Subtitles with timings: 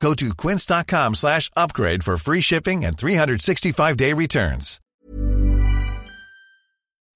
[0.00, 4.80] Go to quince.com slash upgrade for free shipping and 365-day returns.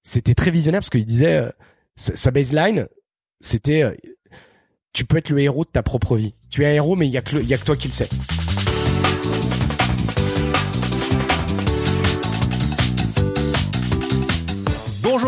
[0.03, 1.49] C'était très visionnaire parce qu'il disait, euh,
[1.95, 2.87] sa baseline,
[3.39, 3.95] c'était, euh,
[4.93, 6.33] tu peux être le héros de ta propre vie.
[6.49, 8.09] Tu es un héros, mais il y a a que toi qui le sais.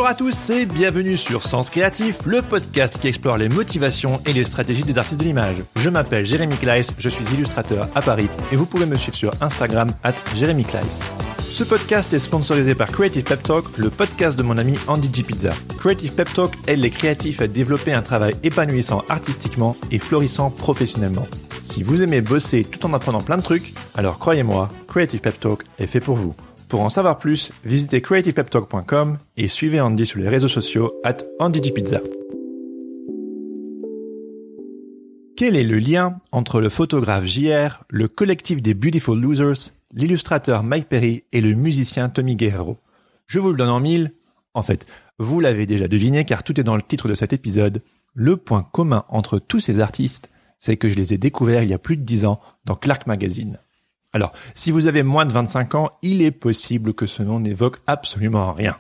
[0.03, 4.33] Bonjour à tous et bienvenue sur Sens Créatif, le podcast qui explore les motivations et
[4.33, 5.63] les stratégies des artistes de l'image.
[5.77, 9.31] Je m'appelle Jérémy Kleiss, je suis illustrateur à Paris et vous pouvez me suivre sur
[9.39, 11.03] Instagram at Jérémy Kleiss.
[11.39, 15.23] Ce podcast est sponsorisé par Creative Pep Talk, le podcast de mon ami Andy G.
[15.23, 15.51] Pizza.
[15.79, 21.27] Creative Pep Talk aide les créatifs à développer un travail épanouissant artistiquement et florissant professionnellement.
[21.61, 25.63] Si vous aimez bosser tout en apprenant plein de trucs, alors croyez-moi, Creative Pep Talk
[25.79, 26.35] est fait pour vous.
[26.73, 32.01] Pour en savoir plus, visitez creativepeptalk.com et suivez Andy sur les réseaux sociaux at AndyGPizza.
[35.37, 40.89] Quel est le lien entre le photographe JR, le collectif des Beautiful Losers, l'illustrateur Mike
[40.89, 42.79] Perry et le musicien Tommy Guerrero?
[43.27, 44.11] Je vous le donne en mille.
[44.55, 44.87] En fait,
[45.19, 47.83] vous l'avez déjà deviné car tout est dans le titre de cet épisode.
[48.15, 51.75] Le point commun entre tous ces artistes, c'est que je les ai découverts il y
[51.75, 53.59] a plus de 10 ans dans Clark Magazine.
[54.13, 57.79] Alors, si vous avez moins de 25 ans, il est possible que ce nom n'évoque
[57.87, 58.77] absolument rien.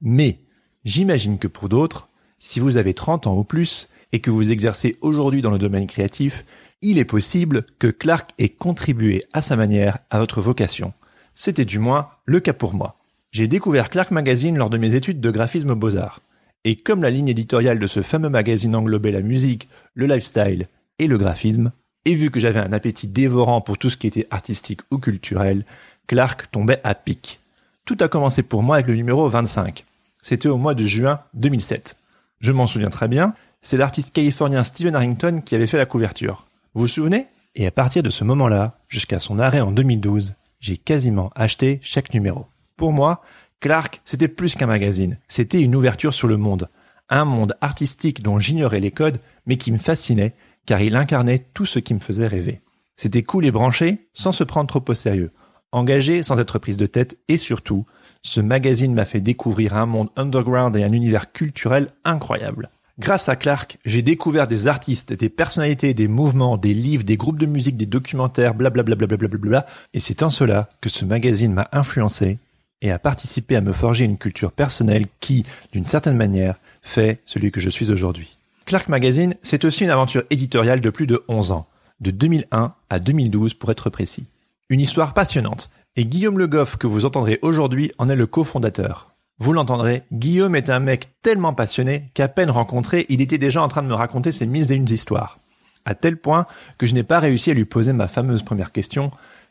[0.00, 0.40] Mais,
[0.84, 4.96] j'imagine que pour d'autres, si vous avez 30 ans ou plus et que vous exercez
[5.00, 6.44] aujourd'hui dans le domaine créatif,
[6.82, 10.92] il est possible que Clark ait contribué à sa manière à votre vocation.
[11.32, 12.96] C'était du moins le cas pour moi.
[13.30, 16.20] J'ai découvert Clark Magazine lors de mes études de graphisme aux beaux-arts.
[16.64, 20.66] Et comme la ligne éditoriale de ce fameux magazine englobait la musique, le lifestyle
[20.98, 21.72] et le graphisme,
[22.04, 25.64] et vu que j'avais un appétit dévorant pour tout ce qui était artistique ou culturel,
[26.06, 27.40] Clark tombait à pic.
[27.84, 29.84] Tout a commencé pour moi avec le numéro 25.
[30.20, 31.96] C'était au mois de juin 2007.
[32.40, 36.46] Je m'en souviens très bien, c'est l'artiste californien Steven Harrington qui avait fait la couverture.
[36.74, 37.26] Vous vous souvenez?
[37.54, 42.14] Et à partir de ce moment-là, jusqu'à son arrêt en 2012, j'ai quasiment acheté chaque
[42.14, 42.46] numéro.
[42.76, 43.22] Pour moi,
[43.60, 46.68] Clark, c'était plus qu'un magazine, c'était une ouverture sur le monde.
[47.10, 50.34] Un monde artistique dont j'ignorais les codes, mais qui me fascinait,
[50.66, 52.60] car il incarnait tout ce qui me faisait rêver.
[52.96, 55.32] C'était cool et branché, sans se prendre trop au sérieux.
[55.72, 57.86] Engagé sans être prise de tête, et surtout,
[58.22, 62.70] ce magazine m'a fait découvrir un monde underground et un univers culturel incroyable.
[62.98, 67.38] Grâce à Clark, j'ai découvert des artistes, des personnalités, des mouvements, des livres, des groupes
[67.38, 72.38] de musique, des documentaires, blablabla, et c'est en cela que ce magazine m'a influencé
[72.82, 77.50] et a participé à me forger une culture personnelle qui, d'une certaine manière, fait celui
[77.50, 78.36] que je suis aujourd'hui.
[78.64, 81.66] Clark Magazine, c'est aussi une aventure éditoriale de plus de 11 ans,
[82.00, 84.26] de 2001 à 2012 pour être précis.
[84.68, 89.12] Une histoire passionnante, et Guillaume Le Goff que vous entendrez aujourd'hui en est le cofondateur.
[89.38, 93.68] Vous l'entendrez, Guillaume est un mec tellement passionné qu'à peine rencontré, il était déjà en
[93.68, 95.40] train de me raconter ses mille et une histoires.
[95.84, 96.46] À tel point
[96.78, 99.10] que je n'ai pas réussi à lui poser ma fameuse première question,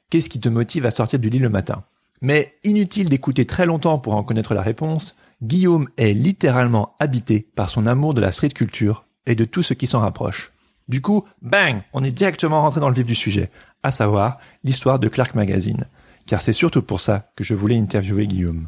[0.09, 1.83] qu'est-ce qui te motive à sortir du lit le matin?
[2.22, 7.69] Mais inutile d'écouter très longtemps pour en connaître la réponse, Guillaume est littéralement habité par
[7.69, 10.52] son amour de la street culture et de tout ce qui s'en rapproche.
[10.88, 13.50] Du coup, bang, on est directement rentré dans le vif du sujet,
[13.81, 15.85] à savoir l'histoire de Clark Magazine.
[16.28, 18.68] Car c'est surtout pour ça que je voulais interviewer Guillaume.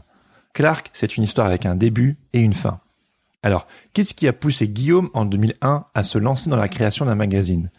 [0.53, 2.79] Clark, c'est une histoire avec un début et une fin.
[3.43, 7.15] Alors, qu'est-ce qui a poussé Guillaume en 2001 à se lancer dans la création d'un
[7.15, 7.69] magazine?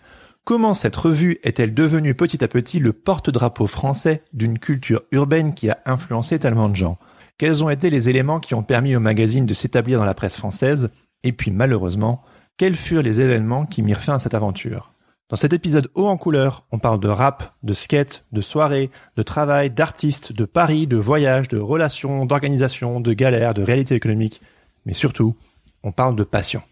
[0.44, 5.70] Comment cette revue est-elle devenue petit à petit le porte-drapeau français d'une culture urbaine qui
[5.70, 6.98] a influencé tellement de gens?
[7.38, 10.36] Quels ont été les éléments qui ont permis au magazine de s'établir dans la presse
[10.36, 10.90] française
[11.22, 12.22] Et puis malheureusement,
[12.56, 14.92] quels furent les événements qui mirent fin à cette aventure?
[15.30, 19.22] Dans cet épisode haut en couleur, on parle de rap, de skate, de soirée, de
[19.22, 24.42] travail, d'artistes, de paris, de voyages, de relations, d'organisation, de galères, de réalité économique,
[24.84, 25.34] mais surtout,
[25.82, 26.62] on parle de passion.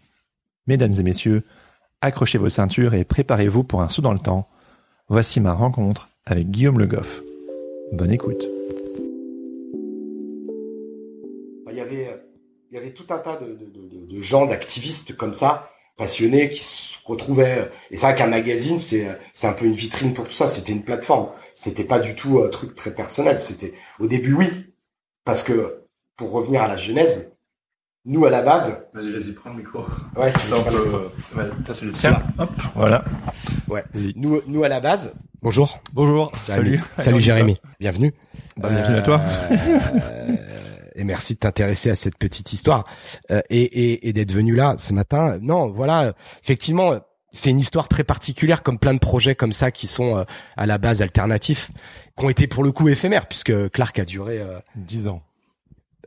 [0.67, 1.43] Mesdames et messieurs,
[1.99, 4.47] accrochez vos ceintures et préparez-vous pour un saut dans le temps.
[5.09, 7.21] Voici ma rencontre avec Guillaume Le Goff.
[7.91, 8.52] Bonne écoute.
[12.73, 16.49] Il y avait tout un tas de, de, de, de gens, d'activistes comme ça, passionnés,
[16.49, 17.69] qui se retrouvaient.
[17.91, 20.47] Et c'est vrai qu'un magazine, c'est, c'est un peu une vitrine pour tout ça.
[20.47, 21.27] C'était une plateforme.
[21.53, 23.39] C'était pas du tout un truc très personnel.
[23.41, 24.73] C'était, au début, oui.
[25.23, 25.83] Parce que,
[26.17, 27.37] pour revenir à la genèse,
[28.05, 29.85] nous, à la base, Vas-y, vas-y, prends le micro.
[30.17, 31.09] ouais, Ça, on peut...
[31.37, 32.23] ouais, ça c'est le tien.
[32.39, 33.05] Hop, voilà.
[33.67, 33.83] Ouais.
[33.93, 34.13] Vas-y.
[34.15, 35.77] Nous, nous à la base, Bonjour.
[35.93, 36.31] Bonjour.
[36.43, 36.81] Salut.
[36.97, 37.55] Salut, Jérémy.
[37.79, 38.13] Bienvenue.
[38.57, 39.21] Bah, bienvenue à toi.
[40.95, 42.83] Euh, et merci de t'intéresser à cette petite histoire
[43.31, 45.37] euh, et, et, et d'être venu là ce matin.
[45.41, 46.13] Non, voilà,
[46.43, 46.99] effectivement,
[47.31, 50.23] c'est une histoire très particulière, comme plein de projets comme ça qui sont euh,
[50.57, 51.71] à la base alternatifs,
[52.17, 54.41] qui ont été pour le coup éphémères, puisque Clark a duré
[54.75, 55.23] dix ans,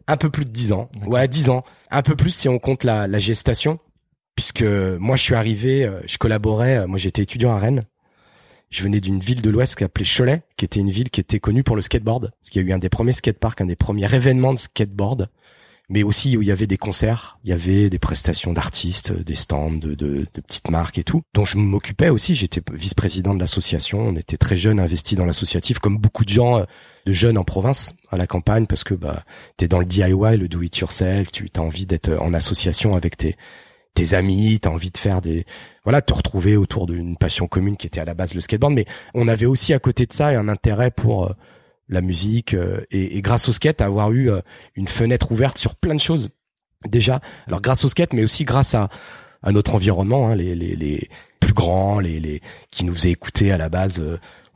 [0.07, 0.89] un peu plus de dix ans.
[1.07, 3.81] Ouais, dix ans, un peu plus si on compte la, la gestation,
[4.37, 7.85] puisque moi je suis arrivé, je collaborais, moi j'étais étudiant à Rennes
[8.77, 11.41] je venais d'une ville de l'Ouest qui s'appelait Cholet, qui était une ville qui était
[11.41, 13.77] connue pour le skateboard, parce qu'il y a eu un des premiers skateparks, un des
[13.77, 15.31] premiers événements de skateboard,
[15.89, 19.35] mais aussi où il y avait des concerts, il y avait des prestations d'artistes, des
[19.35, 22.35] stands de, de, de, petites marques et tout, dont je m'occupais aussi.
[22.35, 24.01] J'étais vice-président de l'association.
[24.01, 26.65] On était très jeunes, investis dans l'associatif, comme beaucoup de gens, euh,
[27.07, 29.25] de jeunes en province, à la campagne, parce que bah
[29.57, 33.17] t'es dans le DIY, le do it yourself, tu as envie d'être en association avec
[33.17, 33.37] tes
[33.97, 35.45] tes amis, t'as envie de faire des
[35.85, 38.85] voilà, te retrouver autour d'une passion commune qui était à la base le skateboard, mais
[39.15, 41.33] on avait aussi à côté de ça un intérêt pour euh,
[41.89, 44.41] la musique euh, et, grâce au skate avoir eu euh,
[44.75, 46.31] une fenêtre ouverte sur plein de choses
[46.85, 47.21] déjà.
[47.47, 48.89] Alors grâce au skate, mais aussi grâce à
[49.43, 51.09] à notre environnement, hein, les, les, les
[51.41, 52.41] plus grands, les, les
[52.73, 54.03] qui nous faisaient écouter à la base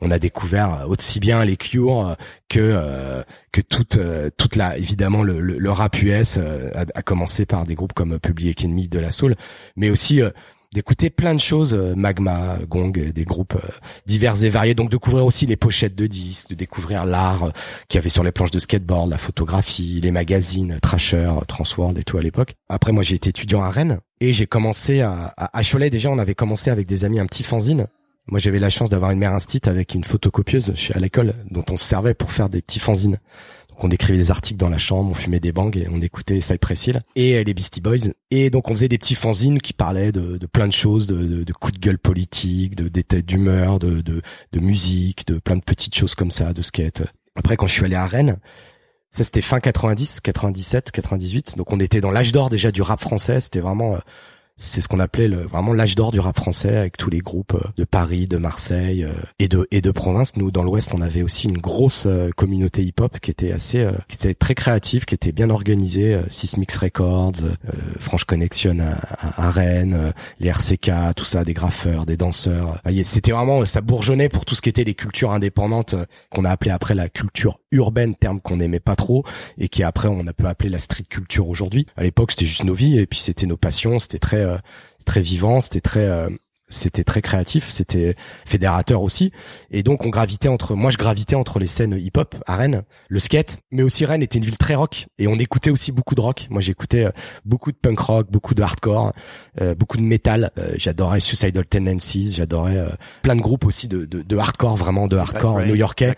[0.01, 2.15] on a découvert aussi bien les Cure
[2.49, 7.45] que euh, que toute euh, toute la évidemment le, le, rap US euh, a, commencé
[7.45, 9.35] par des groupes comme Public Enemy de la soul,
[9.75, 10.21] mais aussi
[10.73, 13.57] d'écouter plein de choses, Magma, Gong, des groupes
[14.05, 14.73] divers et variés.
[14.73, 17.51] Donc découvrir aussi les pochettes de disques, de découvrir l'art
[17.87, 22.03] qu'il y avait sur les planches de skateboard, la photographie, les magazines, Trasher, Transworld et
[22.03, 22.55] tout à l'époque.
[22.69, 26.09] Après moi j'ai été étudiant à Rennes et j'ai commencé à, à, à Cholet déjà
[26.09, 27.87] on avait commencé avec des amis un petit fanzine
[28.27, 31.77] moi, j'avais la chance d'avoir une mère instite avec une photocopieuse à l'école dont on
[31.77, 33.17] se servait pour faire des petits fanzines.
[33.69, 36.39] Donc, on écrivait des articles dans la chambre, on fumait des bangs et on écoutait
[36.39, 38.11] Cypress Hill et les Beastie Boys.
[38.29, 41.73] Et donc, on faisait des petits fanzines qui parlaient de, plein de choses, de, coups
[41.73, 44.21] de gueule politique, de d'état d'humeur, de, de,
[44.51, 47.03] de musique, de plein de petites choses comme ça, de skate.
[47.35, 48.37] Après, quand je suis allé à Rennes,
[49.09, 51.57] ça c'était fin 90, 97, 98.
[51.57, 53.39] Donc on était dans l'âge d'or déjà du rap français.
[53.39, 53.99] C'était vraiment euh,
[54.61, 57.55] c'est ce qu'on appelait le, vraiment l'âge d'or du rap français avec tous les groupes
[57.55, 60.37] euh, de Paris, de Marseille euh, et de et de province.
[60.37, 64.15] Nous dans l'Ouest, on avait aussi une grosse euh, communauté hip-hop qui était assez qui
[64.15, 67.41] était très créative, qui était bien organisée, Sismix Records,
[67.99, 72.79] Franche Connection à, à, Rennes, les RCK, tout ça, des graffeurs, des danseurs.
[73.03, 75.95] C'était vraiment ça bourgeonnait pour tout ce qui était les cultures indépendantes
[76.29, 79.23] qu'on a appelé après la culture urbaine, terme qu'on n'aimait pas trop
[79.57, 81.87] et qui après on a pu appeler la street culture aujourd'hui.
[81.95, 84.57] À l'époque, c'était juste nos vies et puis c'était nos passions, c'était très euh,
[85.05, 86.29] très vivant, c'était très euh,
[86.71, 88.15] c'était très créatif, c'était
[88.45, 89.31] fédérateur aussi.
[89.69, 93.19] Et donc on gravitait entre, moi je gravitais entre les scènes hip-hop à Rennes, le
[93.19, 96.21] skate, mais aussi Rennes était une ville très rock et on écoutait aussi beaucoup de
[96.21, 96.47] rock.
[96.49, 97.11] Moi j'écoutais euh,
[97.45, 99.11] beaucoup de punk rock, beaucoup de hardcore,
[99.77, 100.51] beaucoup de metal.
[100.75, 105.61] j'adorais Suicidal Tendencies, j'adorais plein de groupes aussi de, de, de hardcore, vraiment de hardcore
[105.61, 106.15] new-yorkais.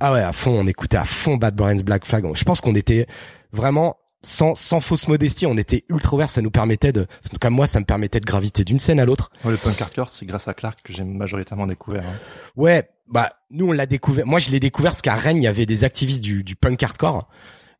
[0.00, 2.24] Ah ouais, à fond, on écoutait à fond Bad Brains, Black Flag.
[2.34, 3.06] Je pense qu'on était
[3.52, 7.38] vraiment sans, sans fausse modestie, on était ultra ouvert, ça nous permettait de, en tout
[7.38, 9.30] cas moi, ça me permettait de graviter d'une scène à l'autre.
[9.44, 12.04] le punk hardcore, c'est grâce à Clark que j'ai majoritairement découvert.
[12.04, 12.18] Hein.
[12.56, 14.26] Ouais, bah nous on l'a découvert.
[14.26, 16.82] Moi je l'ai découvert parce qu'à Rennes il y avait des activistes du, du punk
[16.82, 17.28] hardcore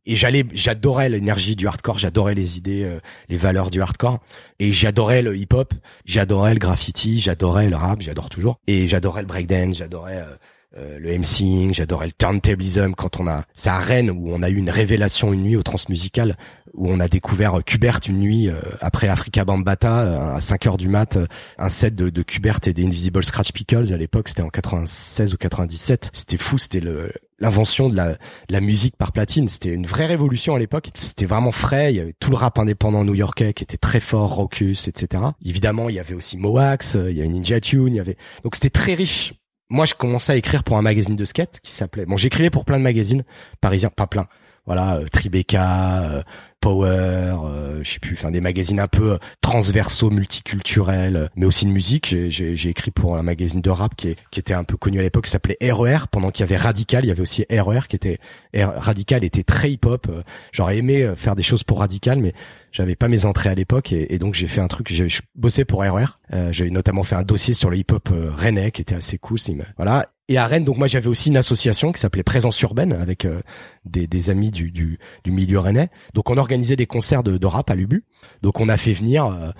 [0.06, 4.18] et j'allais, j'adorais l'énergie du hardcore, j'adorais les idées, euh, les valeurs du hardcore
[4.58, 5.72] et j'adorais le hip hop,
[6.04, 10.36] j'adorais le graffiti, j'adorais le rap, j'adore toujours et j'adorais le breakdance, j'adorais euh,
[10.76, 14.48] euh, le MCing, j'adorais le turntablism quand on a c'est à Rennes où on a
[14.48, 16.36] eu une révélation une nuit au transmusical
[16.72, 20.76] où on a découvert Kubert une nuit euh, après Africa Bambata euh, à 5 heures
[20.76, 21.16] du mat
[21.58, 25.34] un set de, de Kubert et des Invisible Scratch Pickles à l'époque c'était en 96
[25.34, 28.18] ou 97 c'était fou c'était le l'invention de la, de
[28.50, 29.48] la musique par platine.
[29.48, 30.90] C'était une vraie révolution à l'époque.
[30.94, 31.92] C'était vraiment frais.
[31.92, 35.88] Il y avait tout le rap indépendant new-yorkais qui était très fort Rockus etc évidemment
[35.88, 38.70] il y avait aussi Moax il y avait Ninja Tune il y avait donc c'était
[38.70, 39.34] très riche
[39.70, 42.06] moi, je commençais à écrire pour un magazine de skate qui s'appelait.
[42.06, 43.24] Bon, j'écrivais pour plein de magazines
[43.60, 44.26] parisiens, pas plein.
[44.66, 46.22] Voilà, euh, Tribeca, euh,
[46.60, 51.70] Power, euh, je sais plus, enfin des magazines un peu transversaux, multiculturels, mais aussi de
[51.70, 52.14] musique.
[52.30, 55.24] J'ai écrit pour un magazine de rap qui, qui était un peu connu à l'époque,
[55.24, 56.06] qui s'appelait RER.
[56.10, 58.18] Pendant qu'il y avait Radical, il y avait aussi RER qui était
[58.54, 60.08] Radical était très hip hop.
[60.52, 62.32] J'aurais aimé faire des choses pour Radical, mais
[62.74, 64.88] j'avais pas mes entrées à l'époque et, donc j'ai fait un truc.
[64.90, 65.06] J'ai
[65.36, 66.06] bossé pour RER.
[66.32, 69.16] Euh, J'avais notamment fait un dossier sur le hip hop euh, rennais qui était assez
[69.16, 69.38] cool.
[69.76, 70.06] Voilà.
[70.28, 73.42] Et à Rennes, donc moi j'avais aussi une association qui s'appelait Présence urbaine avec euh,
[73.84, 75.90] des, des, amis du, du, du, milieu rennais.
[76.14, 78.04] Donc on organisait des concerts de, de rap à l'Ubu.
[78.42, 79.50] Donc on a fait venir euh,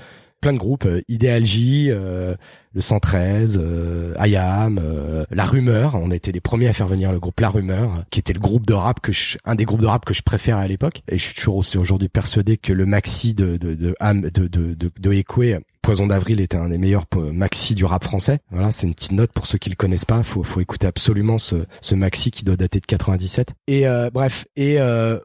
[0.44, 2.34] plein de groupes, euh, Idéalgie, euh,
[2.74, 5.94] le 113, euh, Ayam, euh, La Rumeur.
[5.94, 8.66] On été les premiers à faire venir le groupe La Rumeur, qui était le groupe
[8.66, 11.02] de rap que je, un des groupes de rap que je préfère à l'époque.
[11.08, 14.74] Et je suis toujours aussi aujourd'hui persuadé que le maxi de de de de de,
[14.74, 15.10] de, de
[15.84, 18.38] Poison d'avril était un des meilleurs maxi du rap français.
[18.50, 20.22] Voilà, c'est une petite note pour ceux qui le connaissent pas.
[20.22, 23.50] Faut, faut écouter absolument ce, ce maxi qui doit dater de 97.
[23.66, 25.18] Et euh, bref, et euh,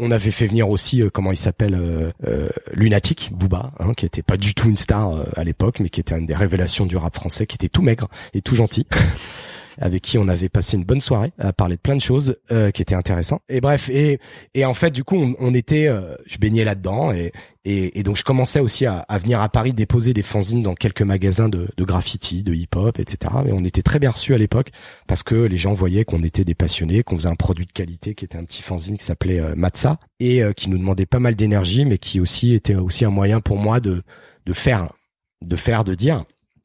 [0.00, 4.22] on avait fait venir aussi, euh, comment il s'appelle, euh, Lunatic, Booba, hein, qui était
[4.22, 7.14] pas du tout une star à l'époque, mais qui était une des révélations du rap
[7.14, 8.88] français, qui était tout maigre et tout gentil.
[9.80, 12.70] avec qui on avait passé une bonne soirée à parler de plein de choses euh,
[12.70, 13.42] qui étaient intéressantes.
[13.48, 14.18] Et bref, et
[14.54, 17.32] et en fait, du coup, on, était, euh, je baignais là-dedans et,
[17.64, 21.02] et, et donc je commençais aussi à, venir à Paris déposer des fanzines dans quelques
[21.02, 23.34] magasins de, graffiti, de hip-hop, etc.
[23.44, 24.70] Mais on était très bien reçus à l'époque
[25.06, 28.14] parce que les gens voyaient qu'on était des passionnés, qu'on faisait un produit de qualité
[28.14, 31.34] qui était un petit fanzine qui s'appelait euh, Matza et qui nous demandait pas mal
[31.34, 34.04] d'énergie, mais qui aussi était aussi un moyen pour moi de
[34.52, 34.92] faire,
[35.40, 36.24] de faire, de dire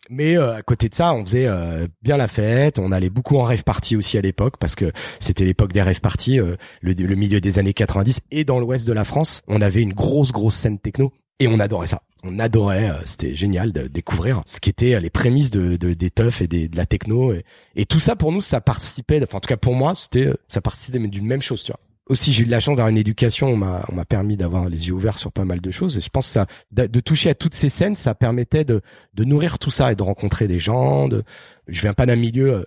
[0.10, 2.80] mais euh, à côté de ça, on faisait euh, bien la fête.
[2.80, 6.02] On allait beaucoup en rêve party aussi à l'époque parce que c'était l'époque des rêves
[6.02, 9.82] party, euh, le, milieu des années 90 et dans l'ouest de la France, on avait
[9.82, 12.02] une grosse grosse scène techno et on adorait ça.
[12.24, 16.42] On adorait, c'était génial de découvrir ce qui était les prémices de, de des teufs
[16.42, 17.46] et de la techno et,
[17.76, 19.22] et, tout ça pour nous, ça participait.
[19.22, 22.34] Enfin, en tout cas pour moi, c'était ça participait d'une même chose, tu vois aussi
[22.34, 23.48] j'ai eu de la chance d'avoir une éducation.
[23.50, 25.98] On m'a on m'a permis d'avoir les yeux ouverts sur pas mal de choses.
[25.98, 28.82] Et je pense que ça de, toucher à toutes ces scènes ça permettait de
[29.14, 31.24] de nourrir tout ça et de rencontrer des gens de
[31.68, 32.64] je viens pas d'un milieu euh,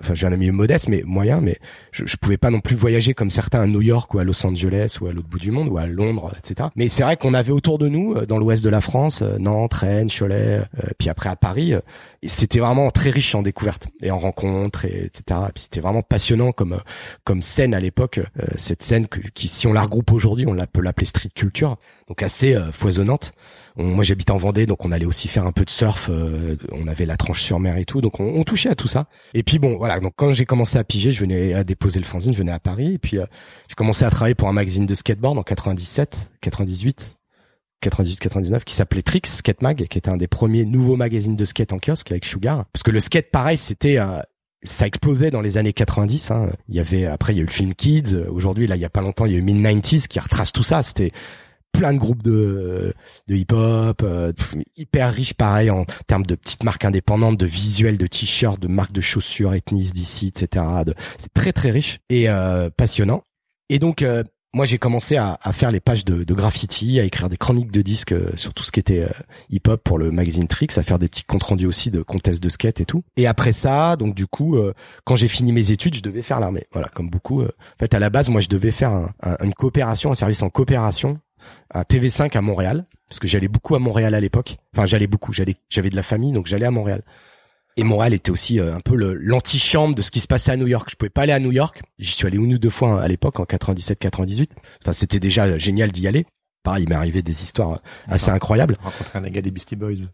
[0.00, 1.58] enfin j'ai un ami modeste mais moyen mais
[1.92, 4.44] je, je pouvais pas non plus voyager comme certains à New York ou à Los
[4.46, 7.34] Angeles ou à l'autre bout du monde ou à Londres etc mais c'est vrai qu'on
[7.34, 10.88] avait autour de nous euh, dans l'ouest de la France euh, Nantes Rennes Cholet euh,
[10.98, 11.74] puis après à Paris
[12.22, 16.02] et c'était vraiment très riche en découvertes et en rencontres et etc et c'était vraiment
[16.02, 16.80] passionnant comme
[17.24, 18.20] comme scène à l'époque
[18.56, 21.76] cette scène qui si on la regroupe aujourd'hui on peut l'appeler street culture
[22.08, 23.32] donc assez foisonnante
[23.76, 26.08] moi j'habite en Vendée, donc on allait aussi faire un peu de surf.
[26.10, 29.06] Euh, on avait la tranche sur mer et tout, donc on, touchait à tout ça.
[29.34, 30.00] Et puis bon, voilà.
[30.00, 32.58] Donc quand j'ai commencé à piger, je venais à déposer le fanzine, je venais à
[32.58, 33.26] Paris, et puis euh,
[33.68, 37.16] j'ai commencé à travailler pour un magazine de skateboard en 97, 98.
[37.82, 41.72] 98-99 qui s'appelait Trix Skate Mag qui était un des premiers nouveaux magazines de skate
[41.72, 44.20] en kiosque avec Sugar parce que le skate pareil c'était euh,
[44.62, 46.50] ça explosait dans les années 90 hein.
[46.68, 48.84] il y avait après il y a eu le film Kids aujourd'hui là il y
[48.84, 51.10] a pas longtemps il y a eu Mid 90s qui retrace tout ça c'était
[51.72, 52.94] plein de groupes de,
[53.28, 54.32] de hip-hop, euh,
[54.76, 58.92] hyper riche pareil en termes de petites marques indépendantes, de visuels, de t-shirts, de marques
[58.92, 60.64] de chaussures, ethnies d'ici, etc.
[61.18, 63.22] C'est très très riche et euh, passionnant.
[63.68, 67.04] Et donc euh, moi j'ai commencé à, à, faire les pages de, de, graffiti, à
[67.04, 69.06] écrire des chroniques de disques sur tout ce qui était
[69.48, 72.48] hip-hop pour le magazine Trix, à faire des petits comptes rendus aussi de contests de
[72.48, 73.04] skate et tout.
[73.16, 74.58] Et après ça, donc du coup,
[75.04, 76.66] quand j'ai fini mes études, je devais faire l'armée.
[76.72, 77.42] Voilà, comme beaucoup.
[77.42, 77.48] en
[77.78, 81.20] fait, à la base, moi je devais faire une coopération, un service en coopération
[81.70, 84.56] à TV5 à Montréal parce que j'allais beaucoup à Montréal à l'époque.
[84.74, 87.02] Enfin, j'allais beaucoup, j'allais j'avais de la famille donc j'allais à Montréal.
[87.76, 90.66] Et Montréal était aussi euh, un peu l'antichambre de ce qui se passait à New
[90.66, 90.88] York.
[90.90, 91.82] Je pouvais pas aller à New York.
[91.98, 94.50] J'y suis allé une ou deux fois hein, à l'époque en 97-98.
[94.82, 96.26] Enfin, c'était déjà génial d'y aller.
[96.62, 98.76] Pareil, il m'est arrivé des histoires assez incroyables.
[98.82, 100.08] Rencontrer un gars des Beastie Boys.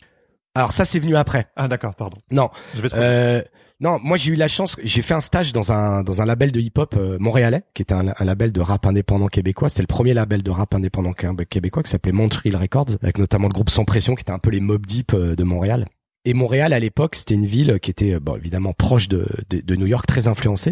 [0.56, 1.48] Alors ça, c'est venu après.
[1.54, 2.16] Ah d'accord, pardon.
[2.30, 2.48] Non.
[2.74, 3.42] Je vais euh,
[3.78, 6.50] non, moi j'ai eu la chance, j'ai fait un stage dans un dans un label
[6.50, 9.68] de hip-hop euh, montréalais, qui était un, un, label de rap indépendant québécois.
[9.68, 13.52] C'est le premier label de rap indépendant québécois qui s'appelait Montreal Records, avec notamment le
[13.52, 15.84] groupe Sans Pression, qui était un peu les Mob Deep euh, de Montréal.
[16.24, 19.76] Et Montréal à l'époque, c'était une ville qui était bon évidemment proche de, de, de
[19.76, 20.70] New York, très influencée.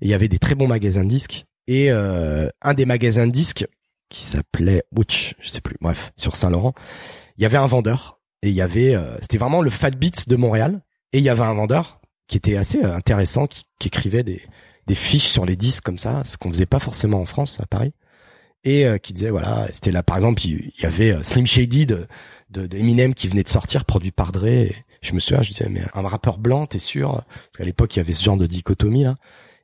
[0.00, 1.44] Et il y avait des très bons magasins de disques.
[1.66, 3.66] Et euh, un des magasins de disques
[4.08, 6.72] qui s'appelait Ouch, je sais plus, bref, sur Saint-Laurent,
[7.36, 10.36] il y avait un vendeur et il y avait, c'était vraiment le Fat Beats de
[10.36, 10.82] Montréal.
[11.12, 14.40] Et il y avait un vendeur qui était assez euh, intéressant, qui, écrivait des,
[14.94, 17.92] fiches sur les disques comme ça, ce qu'on faisait pas forcément en France à Paris,
[18.64, 21.86] et euh, qui disait voilà, c'était là par exemple, il y avait euh, Slim Shady
[21.86, 22.06] de,
[22.50, 24.70] de, Eminem qui venait de sortir, produit par Dre.
[25.02, 27.12] Je me souviens, je disais mais un rappeur blanc, t'es sûr?
[27.12, 29.16] Parce qu'à l'époque il y avait ce genre de dichotomie là.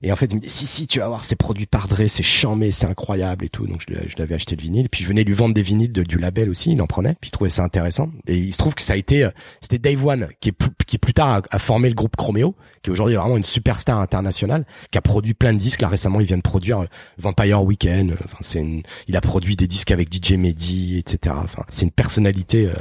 [0.02, 2.09] Et en fait, il me dit si si, tu vas voir, c'est produit par Dre,
[2.09, 3.66] c'est chamé, c'est incroyable et tout.
[3.66, 4.88] Donc je, je l'avais acheté le vinyle.
[4.88, 7.14] Puis je venais lui vendre des vinyles du label aussi, il en prenait.
[7.21, 8.11] Puis il trouvait ça intéressant.
[8.26, 9.30] Et il se trouve que ça a été, euh,
[9.61, 12.90] c'était Dave One qui est plus, qui plus tard a, formé le groupe Chromeo, qui
[12.90, 15.80] est aujourd'hui vraiment une superstar internationale, qui a produit plein de disques.
[15.80, 16.87] Là récemment, il vient de produire euh,
[17.18, 18.16] Vampire Weekend.
[18.25, 18.64] Enfin, c'est,
[19.06, 21.37] il a produit des disques avec DJ Mehdi, etc.
[21.38, 22.75] Enfin, c'est une personnalité euh,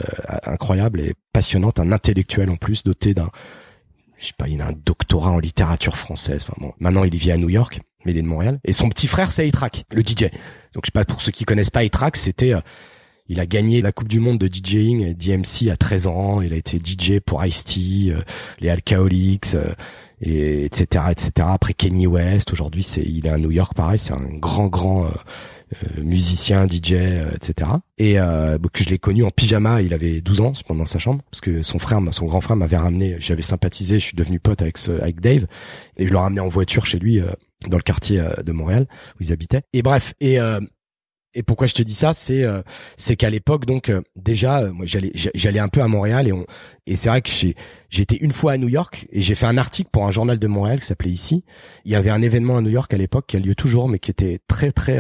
[0.44, 3.30] incroyable et passionnante, un intellectuel en plus, doté d'un
[4.22, 6.46] je sais pas, il a un doctorat en littérature française.
[6.48, 8.60] Enfin bon, maintenant il vit à New York, mais il est de Montréal.
[8.64, 10.30] Et son petit frère, c'est A-Track, le DJ.
[10.74, 12.62] Donc je sais pas pour ceux qui connaissent pas A-Track, c'était euh,
[13.32, 16.42] il a gagné la Coupe du Monde de DJing DMC à 13 ans.
[16.42, 18.22] Il a été DJ pour Ice-T, euh,
[18.60, 19.74] les Alcoholics, euh,
[20.22, 21.06] et etc.
[21.12, 21.48] etc.
[21.50, 22.52] Après Kenny West.
[22.52, 23.98] Aujourd'hui, c'est il est à New York, pareil.
[23.98, 25.10] C'est un grand grand euh,
[25.98, 26.94] musicien, DJ,
[27.36, 27.72] etc.
[27.98, 31.24] Et euh, que je l'ai connu en pyjama, il avait 12 ans pendant sa chambre,
[31.32, 34.62] parce que son frère, son grand frère m'avait ramené, j'avais sympathisé, je suis devenu pote
[34.62, 35.48] avec ce, avec Dave,
[35.98, 37.32] et je l'ai ramené en voiture chez lui euh,
[37.68, 38.88] dans le quartier de Montréal
[39.20, 39.62] où ils habitaient.
[39.74, 40.40] Et bref, et
[41.34, 42.62] et pourquoi je te dis ça, c'est euh,
[42.98, 46.46] c'est qu'à l'époque donc euh, déjà moi j'allais j'allais un peu à Montréal et on
[46.86, 47.56] et c'est vrai que j'ai
[47.90, 50.48] j'étais une fois à New York et j'ai fait un article pour un journal de
[50.48, 51.46] Montréal qui s'appelait ici.
[51.86, 54.00] Il y avait un événement à New York à l'époque qui a lieu toujours mais
[54.00, 55.00] qui était très très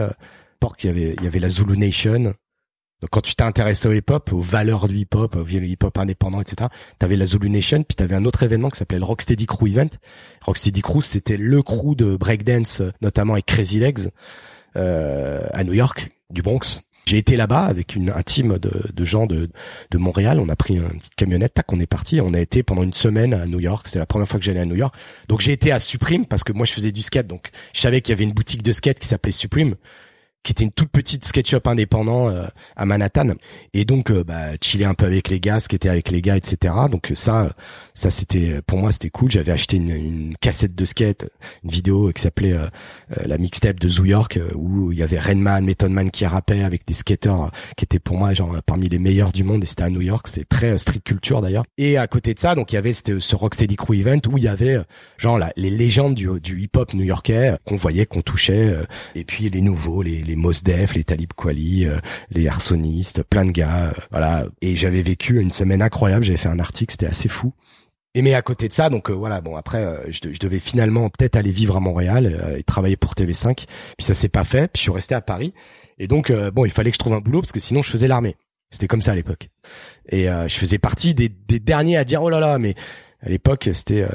[0.63, 2.33] euh, il y avait il y avait la Zulu Nation
[3.01, 7.15] donc quand tu t'intéressais au hip-hop, aux valeurs du hip-hop, au hip-hop indépendant, etc., t'avais
[7.15, 9.89] la Zulu Nation, puis t'avais un autre événement qui s'appelait le Rocksteady Crew Event.
[10.41, 14.09] Rocksteady Crew, c'était le crew de breakdance, notamment avec Crazy Legs,
[14.75, 16.81] euh, à New York, du Bronx.
[17.07, 19.49] J'ai été là-bas avec une, un team de, de gens de,
[19.89, 20.39] de Montréal.
[20.39, 22.21] On a pris une petite camionnette, tac, on est parti.
[22.21, 23.87] On a été pendant une semaine à New York.
[23.87, 24.93] C'était la première fois que j'allais à New York.
[25.27, 27.25] Donc j'ai été à Supreme parce que moi je faisais du skate.
[27.25, 29.75] Donc je savais qu'il y avait une boutique de skate qui s'appelait Supreme
[30.43, 32.45] qui était une toute petite sketch-up indépendant euh,
[32.75, 33.29] à Manhattan.
[33.73, 36.37] Et donc euh, bah chiller un peu avec les gars qui était avec les gars
[36.37, 37.53] etc donc ça
[37.93, 39.29] ça c'était pour moi c'était cool.
[39.29, 41.25] J'avais acheté une, une, cassette de skate
[41.63, 42.67] une vidéo qui s'appelait euh,
[43.25, 46.87] la mixtape de Zoo York où il y avait Redman Method Man qui rappait avec
[46.87, 49.89] des skateurs qui étaient pour moi genre parmi les meilleurs du monde et c'était à
[49.89, 50.27] New York.
[50.27, 51.65] C'était très street culture d'ailleurs.
[51.77, 54.43] Et à côté de ça donc il y avait ce Rocksteady Crew Event où il
[54.45, 54.79] y avait
[55.17, 58.75] genre là, les légendes du, hip-hop new-yorkais qu'on voyait qu'on touchait
[59.13, 63.51] et puis les nouveaux les Mos Def, les Talib Kweli, euh, les Arsonistes, plein de
[63.51, 64.45] gars, euh, voilà.
[64.61, 66.23] Et j'avais vécu une semaine incroyable.
[66.23, 67.53] J'avais fait un article, c'était assez fou.
[68.13, 71.09] Et mais à côté de ça, donc euh, voilà, bon après, je, je, devais finalement
[71.09, 73.55] peut-être aller vivre à Montréal et travailler pour TV5.
[73.55, 73.67] Puis
[73.99, 74.67] ça s'est pas fait.
[74.67, 75.53] Puis je suis resté à Paris.
[75.97, 78.07] Et donc bon, il fallait que je trouve un boulot parce que sinon je faisais
[78.07, 78.35] l'armée.
[78.69, 79.49] C'était comme ça à l'époque.
[80.09, 82.75] Et je faisais partie des, des, derniers à dire oh là là, mais
[83.21, 84.05] à l'époque c'était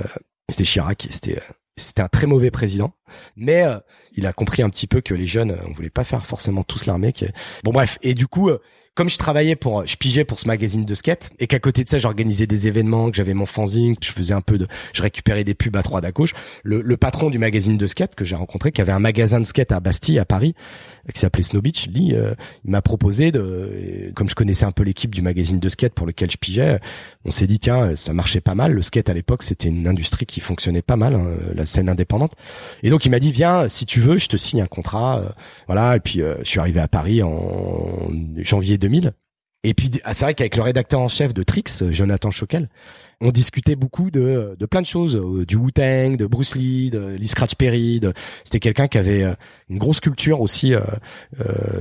[0.50, 1.38] c'était Chirac, c'était
[1.76, 2.94] c'était un très mauvais président,
[3.36, 3.78] mais euh,
[4.14, 6.86] il a compris un petit peu que les jeunes, on voulait pas faire forcément tous
[6.86, 7.12] l'armée.
[7.64, 8.62] Bon bref, et du coup, euh,
[8.96, 11.88] comme je travaillais pour, je pigeais pour ce magazine de skate, et qu'à côté de
[11.88, 15.02] ça, j'organisais des événements, que j'avais mon fanzine, que je faisais un peu de, je
[15.02, 16.32] récupérais des pubs à droite à gauche.
[16.64, 19.44] Le, le patron du magazine de skate que j'ai rencontré, qui avait un magasin de
[19.44, 20.54] skate à Bastille, à Paris,
[21.12, 22.34] qui s'appelait Snow Beach, lui, euh,
[22.64, 26.06] il m'a proposé de, comme je connaissais un peu l'équipe du magazine de skate pour
[26.06, 26.80] lequel je pigeais,
[27.24, 28.72] on s'est dit tiens, ça marchait pas mal.
[28.72, 32.32] Le skate à l'époque, c'était une industrie qui fonctionnait pas mal, hein, la scène indépendante.
[32.82, 35.28] Et donc il m'a dit viens, si tu veux, je te signe un contrat, euh,
[35.66, 35.96] voilà.
[35.96, 38.85] Et puis euh, je suis arrivé à Paris en janvier 2000.
[39.64, 42.68] Et puis c'est vrai qu'avec le rédacteur en chef de Trix, Jonathan Choquel,
[43.20, 47.26] on discutait beaucoup de, plein de choses, euh, du Wu-Tang, de Bruce Lee, de Lee
[47.26, 48.00] Scratch Perry.
[48.44, 49.34] C'était quelqu'un qui avait euh,
[49.68, 50.82] une grosse culture aussi euh,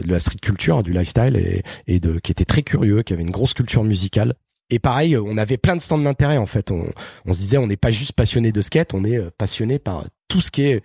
[0.02, 3.22] de la street culture, du lifestyle et, et de qui était très curieux, qui avait
[3.22, 4.34] une grosse culture musicale.
[4.72, 6.72] Et pareil, on avait plein de stands d'intérêt en fait.
[6.72, 6.90] On,
[7.26, 10.42] on se disait, on n'est pas juste passionné de skate, on est passionné par tout
[10.42, 10.84] ce qui est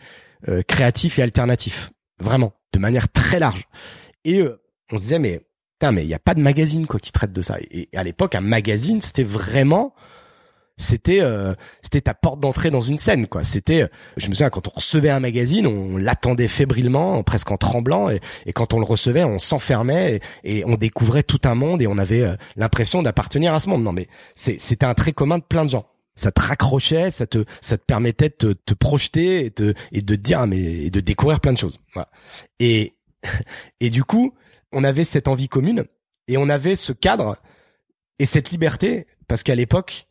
[0.69, 3.69] créatif et alternatif, vraiment, de manière très large.
[4.27, 4.45] Et
[4.93, 5.41] on se disait, mais
[5.93, 7.57] mais il n'y a pas de magazine quoi qui traite de ça.
[7.71, 9.95] Et, à l'époque, un magazine, c'était vraiment
[10.77, 13.45] c'était euh, c'était ta porte d'entrée dans une scène quoi.
[13.45, 18.09] C'était je me souviens quand on recevait un magazine on l'attendait fébrilement presque en tremblant.
[18.09, 18.21] Et,
[18.55, 22.23] quand on le recevait on s'enfermait et, on découvrait tout un monde et on avait
[22.23, 23.83] euh, l'impression d'appartenir à ce monde.
[23.83, 25.87] Non mais c'était un trait commun de plein de gens.
[26.17, 30.17] Ça te raccrochait ça te ça te permettait de te, projeter et de et de
[30.17, 31.79] dire mais et de découvrir plein de choses.
[31.93, 32.09] Voilà.
[32.59, 32.95] et
[33.81, 34.33] et du coup
[34.73, 35.85] on avait cette envie commune
[36.29, 37.37] et on avait ce cadre
[38.19, 40.07] et cette liberté parce qu'à l'époque,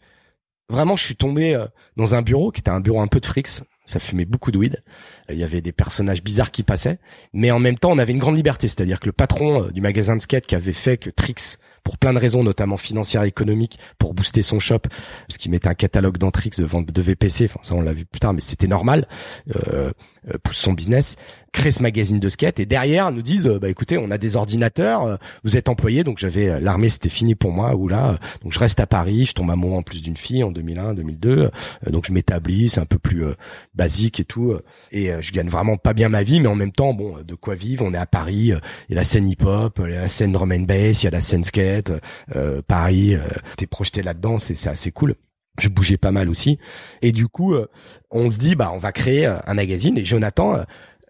[0.70, 1.66] vraiment, je suis tombé euh,
[1.98, 3.62] dans un bureau qui était un bureau un peu de frics.
[3.86, 4.84] Ça fumait beaucoup de weed.
[5.30, 7.00] Il y avait des personnages bizarres qui passaient,
[7.34, 8.68] mais en même temps, on avait une grande liberté.
[8.68, 11.98] C'est-à-dire que le patron euh, du magasin de skate qui avait fait que Trix pour
[11.98, 14.82] plein de raisons, notamment financières et économiques, pour booster son shop,
[15.28, 18.06] parce qu'il mettait un catalogue d'Entrix de vente de VPC, enfin ça on l'a vu
[18.06, 19.08] plus tard, mais c'était normal,
[19.56, 19.92] euh,
[20.28, 21.16] euh, pousse son business,
[21.52, 24.36] crée ce magazine de skate, et derrière nous disent, euh, bah écoutez, on a des
[24.36, 28.54] ordinateurs, euh, vous êtes employé, donc j'avais l'armée, c'était fini pour moi, ou là, donc
[28.54, 31.52] je reste à Paris, je tombe amoureux en plus d'une fille en 2001, 2002,
[31.90, 33.26] donc je m'établis, c'est un peu plus
[33.74, 34.56] basique et tout,
[34.92, 37.56] et je gagne vraiment pas bien ma vie, mais en même temps, bon, de quoi
[37.56, 38.52] vivre, on est à Paris,
[38.90, 41.06] il y a la scène hip-hop, il y a la scène drum and bass, il
[41.06, 41.92] y a la scène skate,
[42.36, 43.22] euh, Paris, euh,
[43.58, 45.16] t'es projeté là-dedans, c'est c'est assez cool.
[45.60, 46.58] Je bougeais pas mal aussi,
[47.02, 47.68] et du coup, euh,
[48.12, 49.98] on se dit bah on va créer un magazine.
[49.98, 50.60] Et Jonathan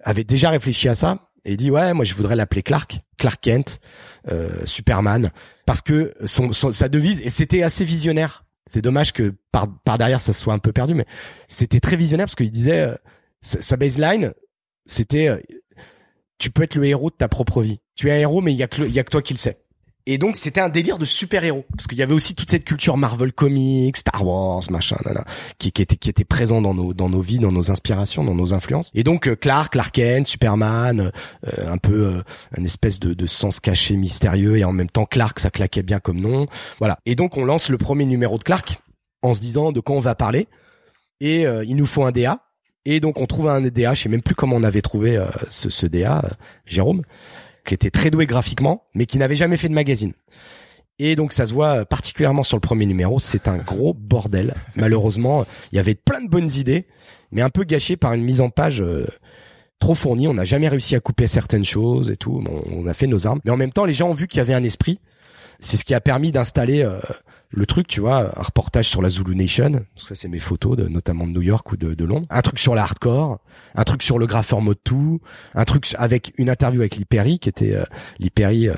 [0.04, 3.80] avait déjà réfléchi à ça et dit ouais moi je voudrais l'appeler Clark, Clark Kent,
[4.66, 5.32] Superman,
[5.66, 8.46] parce que son, sa devise et c'était assez visionnaire.
[8.68, 11.06] C'est dommage que par par derrière ça soit un peu perdu, mais
[11.48, 12.94] c'était très visionnaire parce qu'il disait
[13.42, 14.34] sa baseline,
[14.86, 15.42] c'était
[16.40, 17.80] tu peux être le héros de ta propre vie.
[17.96, 19.34] Tu es un héros, mais il y a que il y a que toi qui
[19.34, 19.60] le sais.
[20.12, 22.98] Et donc c'était un délire de super-héros parce qu'il y avait aussi toute cette culture
[22.98, 24.98] Marvel Comics, Star Wars, machin,
[25.60, 28.34] qui, qui était qui était présent dans nos dans nos vies, dans nos inspirations, dans
[28.34, 28.90] nos influences.
[28.96, 31.12] Et donc euh, Clark, Clark Kent, Superman,
[31.46, 32.24] euh, un peu euh,
[32.58, 36.00] un espèce de, de sens caché mystérieux et en même temps Clark, ça claquait bien
[36.00, 36.48] comme nom.
[36.80, 36.98] Voilà.
[37.06, 38.80] Et donc on lance le premier numéro de Clark
[39.22, 40.48] en se disant de quoi on va parler.
[41.20, 42.40] Et il nous faut un DA.
[42.86, 45.70] Et donc on trouve un DA, je sais même plus comment on avait trouvé ce,
[45.70, 46.24] ce DA,
[46.66, 47.04] Jérôme
[47.70, 50.14] qui était très doué graphiquement, mais qui n'avait jamais fait de magazine.
[50.98, 54.56] Et donc ça se voit particulièrement sur le premier numéro, c'est un gros bordel.
[54.76, 56.88] Malheureusement, il y avait plein de bonnes idées,
[57.32, 59.06] mais un peu gâché par une mise en page euh,
[59.78, 60.28] trop fournie.
[60.28, 62.44] On n'a jamais réussi à couper certaines choses et tout.
[62.72, 64.42] on a fait nos armes, mais en même temps, les gens ont vu qu'il y
[64.42, 65.00] avait un esprit.
[65.60, 67.00] C'est ce qui a permis d'installer euh,
[67.52, 70.88] le truc, tu vois, un reportage sur la Zulu Nation, ça c'est mes photos, de,
[70.88, 73.40] notamment de New York ou de, de Londres, un truc sur la hardcore,
[73.74, 74.76] un truc sur le graffeur 2,
[75.56, 77.84] un truc avec une interview avec Liperi, qui était euh,
[78.40, 78.76] euh,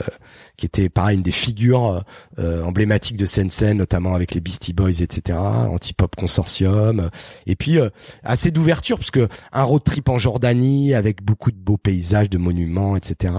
[0.58, 2.04] qui était pareil une des figures
[2.40, 7.10] euh, emblématiques de Sensen, notamment avec les Beastie Boys, etc., Anti-Pop Consortium,
[7.48, 7.90] et puis euh,
[8.24, 12.38] assez d'ouverture, parce que un road trip en Jordanie avec beaucoup de beaux paysages, de
[12.38, 13.34] monuments, etc.,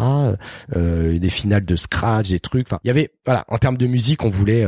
[0.74, 4.24] des finales de scratch, des trucs, enfin, il y avait, voilà, en termes de musique,
[4.24, 4.66] on voulait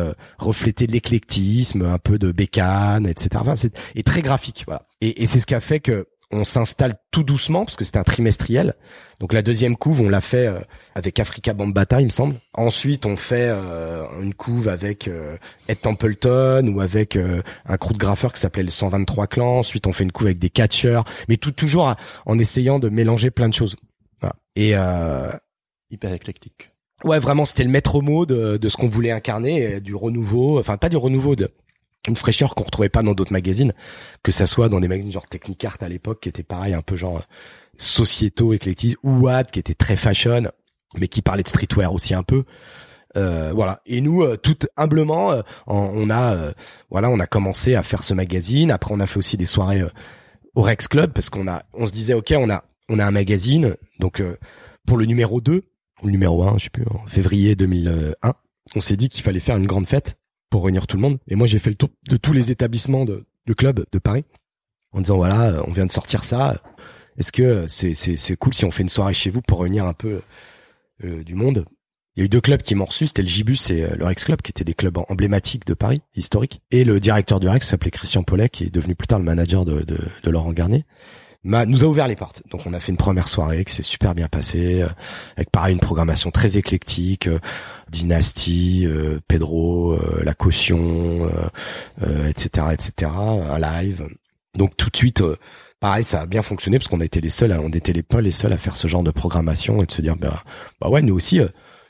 [0.55, 3.45] refléter l'éclectisme, un peu de bécane, etc.
[3.55, 4.87] C'est et très graphique, voilà.
[5.01, 8.05] Et, c'est ce qui a fait que on s'installe tout doucement parce que c'était un
[8.05, 8.75] trimestriel.
[9.21, 10.59] Donc la deuxième couve, on l'a fait euh,
[10.95, 12.41] avec Africa Bambata, il me semble.
[12.55, 15.37] Ensuite, on fait euh, une couve avec euh,
[15.69, 19.59] Ed Templeton ou avec un crew de graffeurs qui s'appelait le 123 clans.
[19.59, 21.95] Ensuite, on fait une couve avec des catcheurs, mais tout toujours
[22.27, 23.77] en essayant de mélanger plein de choses.
[24.21, 24.37] Voilà.
[24.57, 24.75] Et
[25.91, 26.74] hyper éclectique.
[27.03, 30.77] Ouais, vraiment, c'était le maître mot de, de ce qu'on voulait incarner, du renouveau, enfin
[30.77, 31.51] pas du renouveau, de
[32.09, 33.73] une fraîcheur qu'on retrouvait pas dans d'autres magazines,
[34.23, 36.97] que ça soit dans des magazines genre Technicart à l'époque, qui était pareil, un peu
[36.97, 37.23] genre
[37.77, 40.51] sociétaux, éclectisme, ou Watt, qui était très fashion,
[40.99, 42.45] mais qui parlait de streetwear aussi un peu.
[43.17, 43.81] Euh, voilà.
[43.87, 46.53] Et nous, euh, tout humblement, euh, on a,
[46.91, 48.71] voilà, on a commencé à faire ce magazine.
[48.71, 49.85] Après, on a fait aussi des soirées
[50.55, 53.11] au Rex Club parce qu'on a, on se disait, ok, on a, on a un
[53.11, 53.77] magazine.
[54.01, 54.23] Donc
[54.87, 55.63] pour le numéro 2
[56.11, 58.35] numéro 1, je sais plus, en février 2001,
[58.75, 60.17] on s'est dit qu'il fallait faire une grande fête
[60.51, 61.19] pour réunir tout le monde.
[61.29, 64.25] Et moi, j'ai fait le tour de tous les établissements de, de clubs de Paris
[64.93, 66.63] en disant voilà, on vient de sortir ça.
[67.19, 69.93] Est-ce que c'est c'est cool si on fait une soirée chez vous pour réunir un
[69.93, 70.21] peu
[71.05, 71.65] euh, du monde?
[72.17, 74.05] Il y a eu deux clubs qui m'ont reçu, c'était le Gibus et euh, le
[74.05, 76.63] Rex Club, qui étaient des clubs emblématiques de Paris, historiques.
[76.71, 79.65] Et le directeur du Rex s'appelait Christian Paulet, qui est devenu plus tard le manager
[79.65, 80.85] de, de, de Laurent Garnier
[81.45, 82.43] nous a ouvert les portes.
[82.51, 84.89] Donc on a fait une première soirée qui s'est super bien passée, euh,
[85.37, 87.39] avec pareil une programmation très éclectique, euh,
[87.91, 91.31] Dynasty, euh, Pedro, la caution,
[92.27, 94.07] etc., etc., un live.
[94.57, 95.23] Donc tout de suite,
[95.81, 98.31] pareil, ça a bien fonctionné parce qu'on a les seuls, on était les pas les
[98.31, 100.43] seuls à faire ce genre de programmation et de se dire, bah,
[100.81, 101.41] bah ouais, nous aussi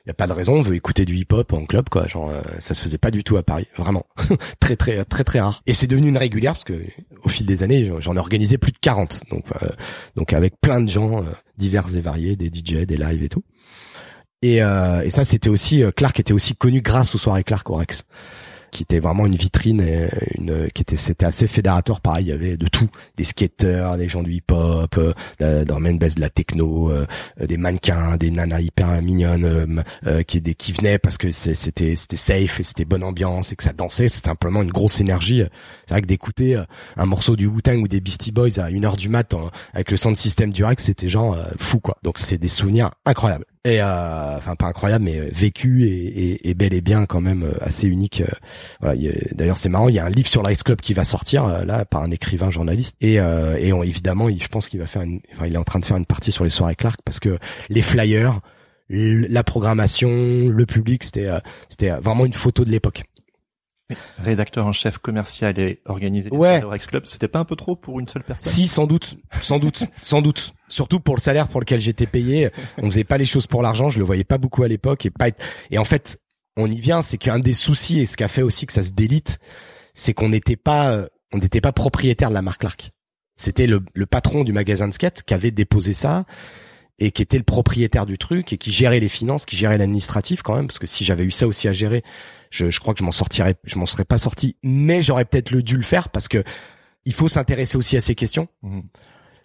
[0.06, 2.42] y a pas de raison, on veut écouter du hip-hop en club quoi, genre euh,
[2.58, 4.06] ça se faisait pas du tout à Paris, vraiment.
[4.60, 5.62] très très très très rare.
[5.66, 6.84] Et c'est devenu une régulière parce que
[7.22, 9.22] au fil des années, j'en ai organisé plus de 40.
[9.30, 9.68] Donc euh,
[10.16, 13.44] donc avec plein de gens euh, divers et variés, des DJ, des lives et tout.
[14.42, 18.04] Et, et ça c'était aussi Clark était aussi connu grâce aux soirées Clark au Rex
[18.74, 19.80] qui était vraiment une vitrine
[20.37, 22.88] une qui était c'était assez fédérateur pareil il y avait de tout.
[23.16, 24.98] Des skaters des gens du hip hop
[25.40, 27.06] euh, dans main de la techno euh,
[27.40, 31.94] des mannequins des nanas hyper mignonnes euh, euh, qui des qui venaient parce que c'était
[31.96, 34.08] c'était safe et c'était bonne ambiance et que ça dansait.
[34.08, 35.42] C'était simplement une grosse énergie.
[35.87, 36.62] C'est vrai que d'écouter
[36.96, 39.34] un morceau du Wu-Tang ou des Beastie Boys à une heure du mat
[39.72, 41.96] avec le sound système du Rex c'était genre fou quoi.
[42.02, 46.74] Donc c'est des souvenirs incroyables et euh, enfin pas incroyable mais vécu et, et, bel
[46.74, 48.27] et bien quand même euh, assez unique euh,
[48.81, 49.00] voilà,
[49.33, 51.85] d'ailleurs c'est marrant il y a un livre sur l'Ice Club qui va sortir là
[51.85, 52.96] par un écrivain journaliste.
[53.00, 55.85] Et, et évidemment je pense qu'il va faire une, enfin il est en train de
[55.85, 57.38] faire une partie sur les soirées Clark parce que
[57.70, 58.40] les flyers
[58.90, 61.31] la programmation le public c'était
[61.68, 63.05] c'était vraiment une photo de l'époque
[64.18, 66.61] rédacteur en chef commercial et organisé ouais.
[66.61, 68.51] Rex Club, c'était pas un peu trop pour une seule personne?
[68.51, 70.55] Si, sans doute, sans doute, sans doute.
[70.68, 73.90] Surtout pour le salaire pour lequel j'étais payé, on faisait pas les choses pour l'argent,
[73.90, 75.29] je le voyais pas beaucoup à l'époque et pas
[75.70, 76.18] et en fait,
[76.57, 78.83] on y vient, c'est qu'un des soucis et ce qui a fait aussi que ça
[78.83, 79.38] se délite,
[79.92, 82.90] c'est qu'on n'était pas on n'était pas propriétaire de la marque Clark.
[83.37, 86.25] C'était le, le patron du magasin de skate qui avait déposé ça
[87.01, 90.42] et qui était le propriétaire du truc et qui gérait les finances, qui gérait l'administratif
[90.42, 92.05] quand même, parce que si j'avais eu ça aussi à gérer,
[92.54, 95.50] je, je crois que je m'en sortirais, je m'en serais pas sorti, mais j'aurais peut-être
[95.50, 96.44] le dû le faire parce que
[97.04, 98.48] il faut s'intéresser aussi à ces questions.
[98.62, 98.84] Mhm.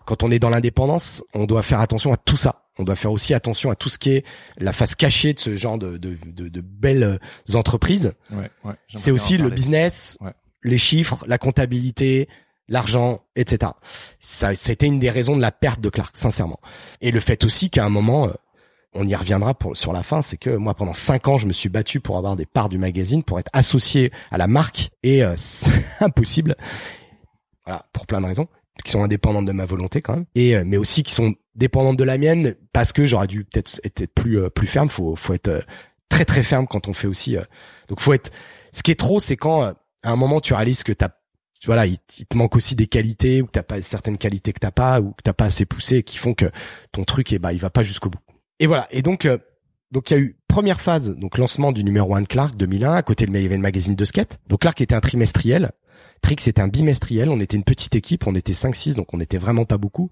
[0.06, 2.68] Quand on est dans l'indépendance, on doit faire attention à tout ça.
[2.78, 4.26] On doit faire aussi attention à tout ce qui est
[4.58, 7.20] la face cachée de ce genre de, de, de, de belles
[7.54, 8.14] entreprises.
[8.32, 10.18] Ouais, ouais, c'est aussi le business,
[10.64, 12.30] les chiffres, la comptabilité,
[12.70, 13.74] l'argent, etc.
[14.20, 16.60] Ça, c'était une des raisons de la perte de Clark, sincèrement.
[17.02, 18.32] Et le fait aussi qu'à un moment, euh,
[18.94, 21.70] on y reviendra sur la fin, c'est que moi pendant cinq ans, je me suis
[21.70, 25.34] battu pour avoir des parts du magazine, pour être associé à la marque, et euh,
[25.38, 26.56] c'est impossible.
[27.66, 28.48] Voilà, pour plein de raisons
[28.84, 31.98] qui sont indépendantes de ma volonté quand même, et euh, mais aussi qui sont dépendantes
[31.98, 34.90] de la mienne parce que j'aurais dû peut-être être plus plus ferme.
[34.90, 35.66] Faut faut être
[36.08, 37.36] très très ferme quand on fait aussi.
[37.90, 38.32] donc faut être.
[38.72, 41.10] Ce qui est trop, c'est quand à un moment tu réalises que t'as
[41.66, 44.72] voilà, il, te manque aussi des qualités ou que t'as pas certaines qualités que t'as
[44.72, 46.50] pas ou que t'as pas assez poussé qui font que
[46.92, 48.20] ton truc, et eh bah, il va pas jusqu'au bout.
[48.60, 48.88] Et voilà.
[48.92, 49.38] Et donc, euh,
[49.92, 52.94] donc il y a eu première phase, donc lancement du numéro 1 de Clark 2001,
[52.94, 54.40] à côté de il magazine de skate.
[54.48, 55.72] Donc Clark était un trimestriel.
[56.22, 59.38] Trix était un bimestriel, on était une petite équipe, on était 5-6, donc on était
[59.38, 60.12] vraiment pas beaucoup.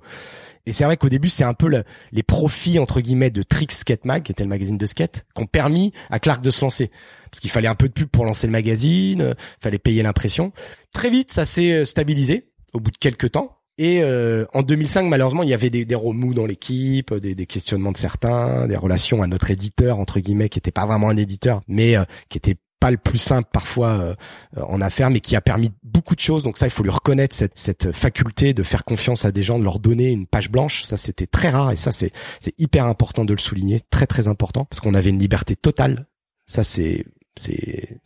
[0.66, 3.68] Et c'est vrai qu'au début, c'est un peu le, les profits, entre guillemets, de Trix
[3.72, 6.64] Skate Mag, qui était le magazine de skate, qui ont permis à Clark de se
[6.64, 6.92] lancer.
[7.30, 10.54] Parce qu'il fallait un peu de pub pour lancer le magazine, euh, fallait payer l'impression.
[10.94, 13.57] Très vite, ça s'est euh, stabilisé, au bout de quelques temps.
[13.78, 17.46] Et euh, en 2005, malheureusement, il y avait des, des remous dans l'équipe, des, des,
[17.46, 21.18] questionnements de certains, des relations à notre éditeur entre guillemets, qui était pas vraiment un
[21.18, 24.16] éditeur, mais euh, qui était pas le plus simple parfois euh,
[24.56, 26.44] en affaires, mais qui a permis beaucoup de choses.
[26.44, 29.60] Donc ça, il faut lui reconnaître cette, cette faculté de faire confiance à des gens,
[29.60, 30.84] de leur donner une page blanche.
[30.84, 32.12] Ça, c'était très rare et ça, c'est
[32.58, 36.08] hyper important de le souligner, très très important, parce qu'on avait une liberté totale.
[36.48, 38.00] Ça, c'est c'est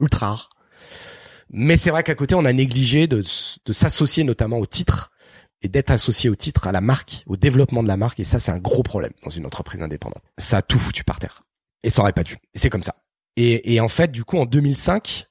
[0.00, 0.48] ultra rare.
[1.50, 3.22] Mais c'est vrai qu'à côté, on a négligé de,
[3.64, 5.10] de s'associer notamment au titre
[5.62, 8.20] et d'être associé au titre, à la marque, au développement de la marque.
[8.20, 10.22] Et ça, c'est un gros problème dans une entreprise indépendante.
[10.38, 11.42] Ça a tout foutu par terre.
[11.82, 12.36] Et ça aurait pas dû.
[12.54, 12.96] C'est comme ça.
[13.36, 15.28] Et, et, en fait, du coup, en 2005,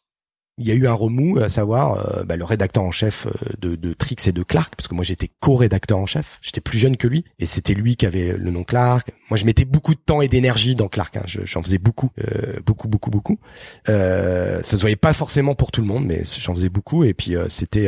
[0.59, 3.31] il y a eu un remous, à savoir euh, bah, le rédacteur en chef euh,
[3.59, 6.79] de, de Trix et de Clark, parce que moi j'étais co-rédacteur en chef, j'étais plus
[6.79, 9.11] jeune que lui, et c'était lui qui avait le nom Clark.
[9.29, 11.23] Moi je mettais beaucoup de temps et d'énergie dans Clark, hein.
[11.25, 13.39] j'en faisais beaucoup, euh, beaucoup, beaucoup, beaucoup.
[13.87, 17.13] Euh, ça se voyait pas forcément pour tout le monde, mais j'en faisais beaucoup, et
[17.13, 17.87] puis c'était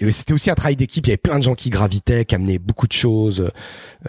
[0.00, 1.04] et c'était aussi un travail d'équipe.
[1.06, 3.50] Il y avait plein de gens qui gravitaient, qui amenaient beaucoup de choses.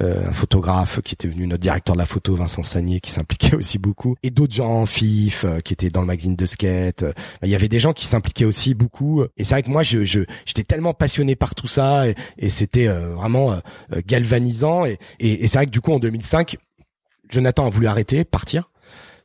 [0.02, 3.56] Euh, un photographe qui était venu, notre directeur de la photo, Vincent Sagnier, qui s'impliquait
[3.58, 4.16] aussi beaucoup.
[4.22, 7.04] Et d'autres gens, FIF, euh, qui étaient dans le magazine de skate.
[7.04, 9.24] Euh, il y avait des gens qui s'impliquaient aussi beaucoup.
[9.38, 12.50] Et c'est vrai que moi, je, je, j'étais tellement passionné par tout ça, et, et
[12.50, 13.60] c'était euh, vraiment
[14.06, 14.86] galvanisant.
[14.86, 16.58] Et, et, et c'est vrai que du coup, en 2005,
[17.30, 18.70] Jonathan a voulu arrêter, partir.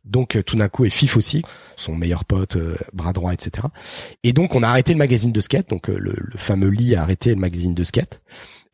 [0.04, 1.42] Donc tout d'un coup, et Fif aussi,
[1.76, 2.58] son meilleur pote,
[2.92, 3.68] bras droit, etc.
[4.22, 5.70] Et donc on a arrêté le magazine de skate.
[5.70, 8.20] Donc le, le, fameux lit a arrêté le magazine de skate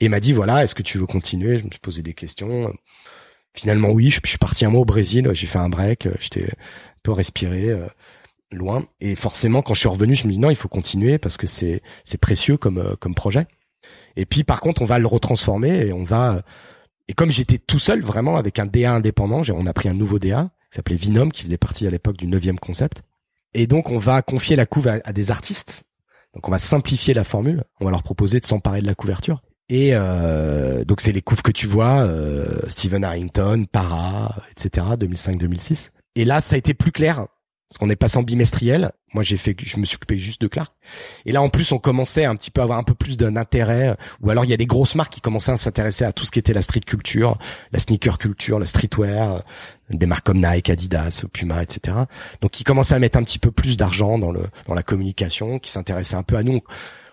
[0.00, 1.58] et m'a dit voilà, est-ce que tu veux continuer?
[1.58, 2.72] Je me suis posé des questions.
[3.54, 5.30] Finalement oui, je, suis parti un mois au Brésil.
[5.32, 6.08] J'ai fait un break.
[6.20, 7.76] J'étais un peu respiré
[8.52, 8.86] loin.
[9.00, 11.46] Et forcément, quand je suis revenu, je me dis non, il faut continuer parce que
[11.46, 13.46] c'est c'est précieux comme comme projet.
[14.16, 16.42] Et puis par contre, on va le retransformer et on va
[17.08, 20.18] et comme j'étais tout seul vraiment avec un DA indépendant, on a pris un nouveau
[20.18, 23.02] DA qui s'appelait Vinom, qui faisait partie à l'époque du neuvième concept.
[23.54, 25.82] Et donc, on va confier la couve à, des artistes.
[26.34, 27.64] Donc, on va simplifier la formule.
[27.80, 29.42] On va leur proposer de s'emparer de la couverture.
[29.68, 35.90] Et euh, donc, c'est les couves que tu vois, euh, Steven Harrington, Para, etc., 2005-2006.
[36.14, 37.26] Et là, ça a été plus clair
[37.70, 38.90] parce qu'on est passé en bimestriel.
[39.14, 40.72] Moi, j'ai fait, je me suis occupé juste de Clark.
[41.24, 43.36] Et là, en plus, on commençait un petit peu à avoir un peu plus d'un
[43.36, 43.96] intérêt.
[44.22, 46.32] Ou alors, il y a des grosses marques qui commençaient à s'intéresser à tout ce
[46.32, 47.38] qui était la street culture,
[47.70, 49.44] la sneaker culture, la streetwear,
[49.88, 51.96] des marques comme Nike, Adidas, Puma, etc.
[52.40, 55.60] Donc, qui commençaient à mettre un petit peu plus d'argent dans le dans la communication,
[55.60, 56.56] qui s'intéressaient un peu à nous.
[56.56, 56.62] Au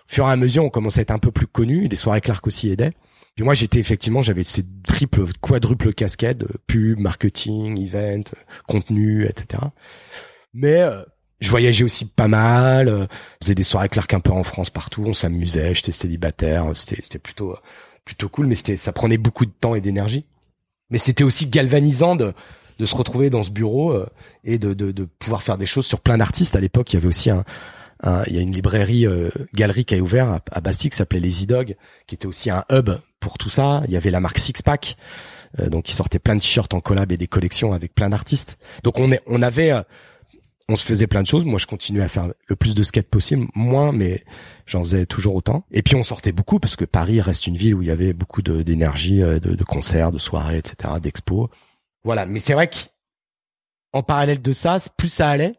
[0.08, 1.88] fur et à mesure, on commençait à être un peu plus connus.
[1.88, 2.94] Des soirées Clark aussi aidaient.
[3.36, 8.24] Puis moi, j'étais effectivement, j'avais ces triples, quadruples casquettes, pub, marketing, event,
[8.66, 9.62] contenu, etc.
[10.54, 11.02] Mais euh,
[11.40, 13.06] je voyageais aussi pas mal, euh,
[13.42, 17.18] faisais des soirées Clark un peu en France partout, on s'amusait, j'étais célibataire, c'était c'était
[17.18, 17.56] plutôt
[18.04, 20.24] plutôt cool, mais c'était ça prenait beaucoup de temps et d'énergie.
[20.90, 22.32] Mais c'était aussi galvanisant de
[22.78, 24.08] de se retrouver dans ce bureau euh,
[24.44, 26.56] et de, de, de pouvoir faire des choses sur plein d'artistes.
[26.56, 27.44] À l'époque, il y avait aussi un,
[28.28, 29.04] il y a une librairie
[29.52, 32.64] galerie qui a ouvert à, à Bastille qui s'appelait Les E-Dog, qui était aussi un
[32.70, 33.82] hub pour tout ça.
[33.86, 34.96] Il y avait la marque Six Pack,
[35.58, 38.56] donc qui sortait plein de t-shirts en collab et des collections avec plein d'artistes.
[38.84, 39.72] Donc on est, on avait
[40.68, 41.44] on se faisait plein de choses.
[41.44, 44.24] Moi, je continuais à faire le plus de skate possible, moins, mais
[44.66, 45.64] j'en faisais toujours autant.
[45.70, 48.12] Et puis, on sortait beaucoup parce que Paris reste une ville où il y avait
[48.12, 51.48] beaucoup d'énergie, euh, de, de, concerts, de soirées, etc., d'expos.
[52.04, 52.26] Voilà.
[52.26, 55.54] Mais c'est vrai qu'en parallèle de ça, plus ça allait,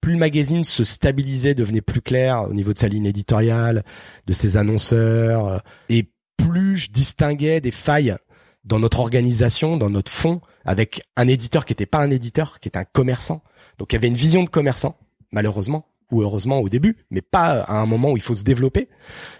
[0.00, 3.82] plus le magazine se stabilisait, devenait plus clair au niveau de sa ligne éditoriale,
[4.26, 8.16] de ses annonceurs, euh, et plus je distinguais des failles
[8.64, 12.68] dans notre organisation, dans notre fond, avec un éditeur qui n'était pas un éditeur, qui
[12.68, 13.42] était un commerçant
[13.78, 14.96] donc il y avait une vision de commerçant,
[15.32, 18.88] malheureusement ou heureusement au début, mais pas à un moment où il faut se développer.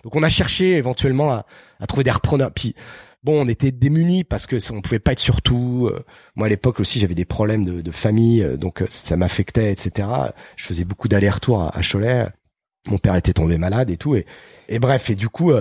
[0.05, 1.47] Donc on a cherché éventuellement à,
[1.81, 2.53] à trouver des repreneurs.
[2.53, 2.75] Puis
[3.23, 5.89] bon, on était démunis parce que on pouvait pas être sur tout.
[5.93, 6.05] Euh,
[6.37, 9.73] moi à l'époque aussi j'avais des problèmes de, de famille, euh, donc euh, ça m'affectait,
[9.73, 10.09] etc.
[10.57, 12.27] Je faisais beaucoup d'allers-retours à, Cholet.
[12.87, 14.15] Mon père était tombé malade et tout.
[14.15, 14.27] Et,
[14.69, 15.53] et bref, et du coup,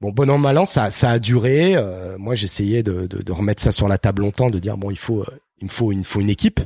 [0.00, 1.74] bon bon an mal an, ça ça a duré.
[2.18, 4.98] moi j'essayais de, de, de, remettre ça sur la table longtemps, de dire bon il
[4.98, 5.24] faut
[5.60, 6.60] il me faut il faut une équipe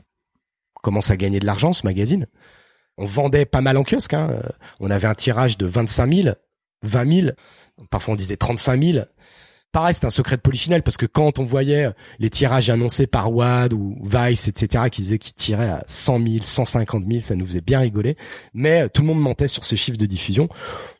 [0.88, 2.26] commence à gagner de l'argent ce magazine.
[2.96, 4.14] On vendait pas mal en kiosque.
[4.14, 4.28] Hein.
[4.30, 4.40] Euh,
[4.80, 6.34] on avait un tirage de 25 000,
[6.82, 7.30] 20 000,
[7.90, 9.04] parfois on disait 35 000.
[9.70, 13.34] Pareil, c'est un secret de polichinelle parce que quand on voyait les tirages annoncés par
[13.34, 17.44] Wad ou Vice, etc., qui disaient qu'ils tiraient à 100 000, 150 000, ça nous
[17.44, 18.16] faisait bien rigoler.
[18.54, 20.48] Mais euh, tout le monde mentait sur ces chiffres de diffusion.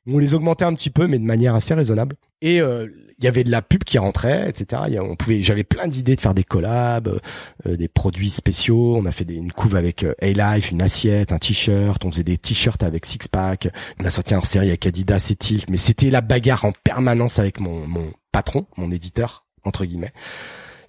[0.07, 2.14] On les augmentait un petit peu, mais de manière assez raisonnable.
[2.40, 2.87] Et euh,
[3.18, 4.83] il y avait de la pub qui rentrait, etc.
[5.01, 7.20] On pouvait, j'avais plein d'idées de faire des collabs,
[7.66, 8.96] euh, des produits spéciaux.
[8.96, 12.05] On a fait une couve avec euh, A-Life, une assiette, un t-shirt.
[12.05, 13.68] On faisait des t-shirts avec Six Pack.
[14.01, 15.68] On a sorti un série avec Adidas et Tilt.
[15.68, 20.12] Mais c'était la bagarre en permanence avec mon, mon patron, mon éditeur entre guillemets.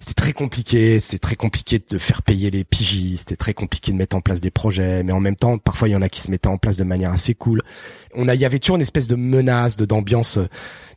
[0.02, 3.98] C'était très compliqué, c'était très compliqué de faire payer les pigistes, c'était très compliqué de
[3.98, 6.20] mettre en place des projets, mais en même temps, parfois il y en a qui
[6.20, 7.60] se mettaient en place de manière assez cool.
[8.14, 10.48] On a, il y avait toujours une espèce de menace, de d'ambiance euh,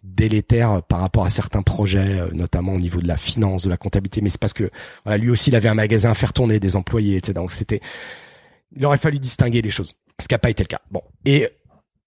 [0.03, 3.69] délétère euh, par rapport à certains projets, euh, notamment au niveau de la finance, de
[3.69, 4.21] la comptabilité.
[4.21, 4.71] Mais c'est parce que
[5.03, 7.33] voilà, lui aussi, il avait un magasin à faire tourner, des employés, etc.
[7.33, 7.81] Donc c'était,
[8.73, 10.81] il aurait fallu distinguer les choses, ce qui n'a pas été le cas.
[10.91, 11.49] Bon, et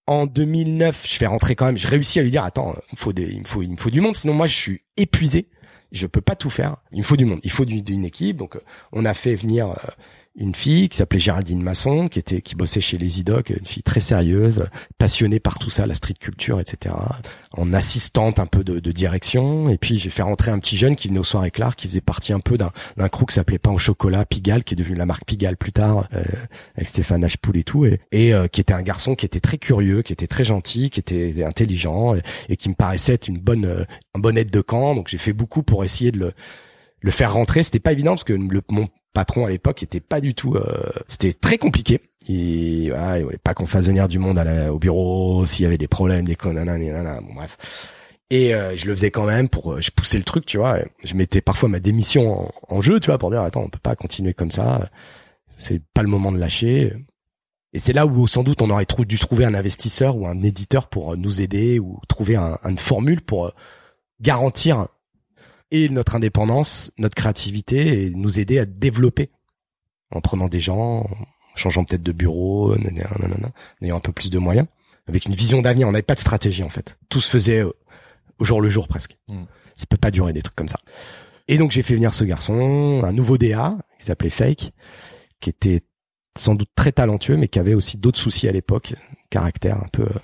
[0.07, 1.77] en 2009, je fais rentrer quand même.
[1.77, 3.77] Je réussis à lui dire, attends, il me faut des, il me faut, il me
[3.77, 4.15] faut du monde.
[4.15, 5.49] Sinon, moi, je suis épuisé.
[5.91, 6.77] Je peux pas tout faire.
[6.91, 7.39] Il me faut du monde.
[7.43, 8.37] Il faut du- d'une équipe.
[8.37, 9.75] Donc, euh, on a fait venir euh,
[10.37, 13.81] une fille qui s'appelait Géraldine Masson, qui était, qui bossait chez les IDOC, une fille
[13.81, 14.67] très sérieuse,
[14.99, 16.93] passionnée par tout ça, la street culture, etc.
[17.53, 19.67] En assistante un peu de, de direction.
[19.67, 22.01] Et puis, j'ai fait rentrer un petit jeune qui venait au soir éclair, qui faisait
[22.01, 22.71] partie un peu d'un,
[23.09, 26.07] crew qui s'appelait Pain au chocolat, Pigalle, qui est devenu la marque Pigalle plus tard,
[26.13, 26.23] euh,
[26.75, 29.57] avec Stéphane Ashpool et tout, et, et euh, qui était un garçon qui était très
[29.57, 33.39] curieux, qui était très gentil, qui était intelligent, et, et qui me paraissait être une
[33.39, 34.93] bonne, euh, un bon aide de camp.
[34.93, 36.33] Donc, j'ai fait beaucoup pour essayer de le,
[37.01, 37.63] le faire rentrer.
[37.63, 40.53] C'était pas évident parce que le, mon patron à l'époque était pas du tout.
[40.55, 40.61] euh,
[41.07, 42.01] c'était très compliqué.
[42.29, 45.63] Et voilà, il voulait pas qu'on fasse venir du monde à la- au bureau s'il
[45.63, 46.91] y avait des problèmes, des conneries,
[47.25, 47.57] bon bref.
[48.29, 50.77] Et euh, je le faisais quand même pour, euh, je poussais le truc, tu vois.
[51.03, 53.79] Je mettais parfois ma démission en, en jeu, tu vois, pour dire attends, on peut
[53.81, 54.87] pas continuer comme ça.
[55.55, 56.93] C'est pas le moment de lâcher.
[57.73, 60.89] Et c'est là où sans doute on aurait dû trouver un investisseur ou un éditeur
[60.89, 63.51] pour euh, nous aider ou trouver un- une formule pour
[64.21, 64.87] garantir
[65.71, 69.31] et notre indépendance, notre créativité et nous aider à développer
[70.11, 72.77] en prenant des gens, en changeant peut-être de bureau, en
[73.81, 74.67] ayant un peu plus de moyens,
[75.07, 75.87] avec une vision d'avenir.
[75.87, 76.99] On n'avait pas de stratégie en fait.
[77.09, 77.71] Tout se faisait euh,
[78.39, 79.17] au jour le jour presque.
[79.27, 79.43] Mm.
[79.75, 80.79] Ça peut pas durer des trucs comme ça.
[81.47, 84.71] Et donc j'ai fait venir ce garçon, un nouveau DA qui s'appelait Fake,
[85.39, 85.81] qui était
[86.37, 88.93] sans doute très talentueux, mais qui avait aussi d'autres soucis à l'époque,
[89.29, 90.19] caractère un peu euh,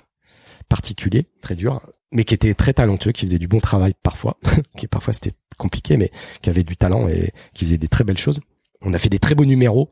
[0.68, 1.80] particulier, très dur,
[2.14, 4.38] mais qui était très talentueux, qui faisait du bon travail parfois,
[4.78, 8.18] qui parfois c'était compliqué, mais qui avait du talent et qui faisait des très belles
[8.18, 8.40] choses.
[8.80, 9.90] On a fait des très beaux numéros,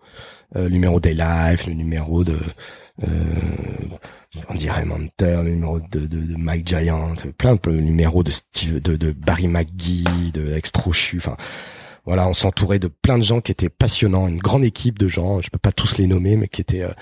[0.56, 2.38] euh, le numéro Day Life, le numéro de
[3.02, 3.08] euh,
[4.48, 8.80] on dirait Manter, le numéro de, de, de Mike Giant, plein de numéros de Steve,
[8.80, 11.36] de, de Barry McGee, de Extrochu, enfin
[12.04, 15.40] voilà, on s'entourait de plein de gens qui étaient passionnants, une grande équipe de gens,
[15.40, 16.92] je peux pas tous les nommer, mais qui étaient euh,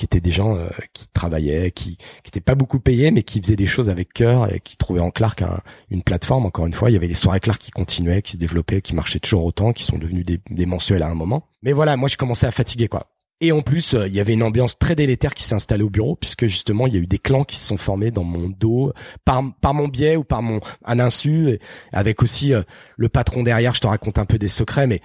[0.00, 3.38] qui étaient des gens euh, qui travaillaient, qui qui étaient pas beaucoup payés, mais qui
[3.42, 5.60] faisaient des choses avec cœur et qui trouvaient en Clark un-
[5.90, 6.46] une plateforme.
[6.46, 8.94] Encore une fois, il y avait des soirées Clark qui continuaient, qui se développaient, qui
[8.94, 11.44] marchaient toujours autant, qui sont devenus des, des mensuels à un moment.
[11.62, 13.08] Mais voilà, moi je commençais à fatiguer quoi.
[13.42, 15.90] Et en plus, euh, il y avait une ambiance très délétère qui s'est installée au
[15.90, 18.48] bureau, puisque justement, il y a eu des clans qui se sont formés dans mon
[18.50, 18.92] dos,
[19.24, 19.42] par,
[19.74, 21.58] mon biais ou par mon à l'insu,
[21.92, 22.62] avec aussi euh,
[22.96, 23.74] le patron derrière.
[23.74, 25.00] Je te raconte un peu des secrets, mais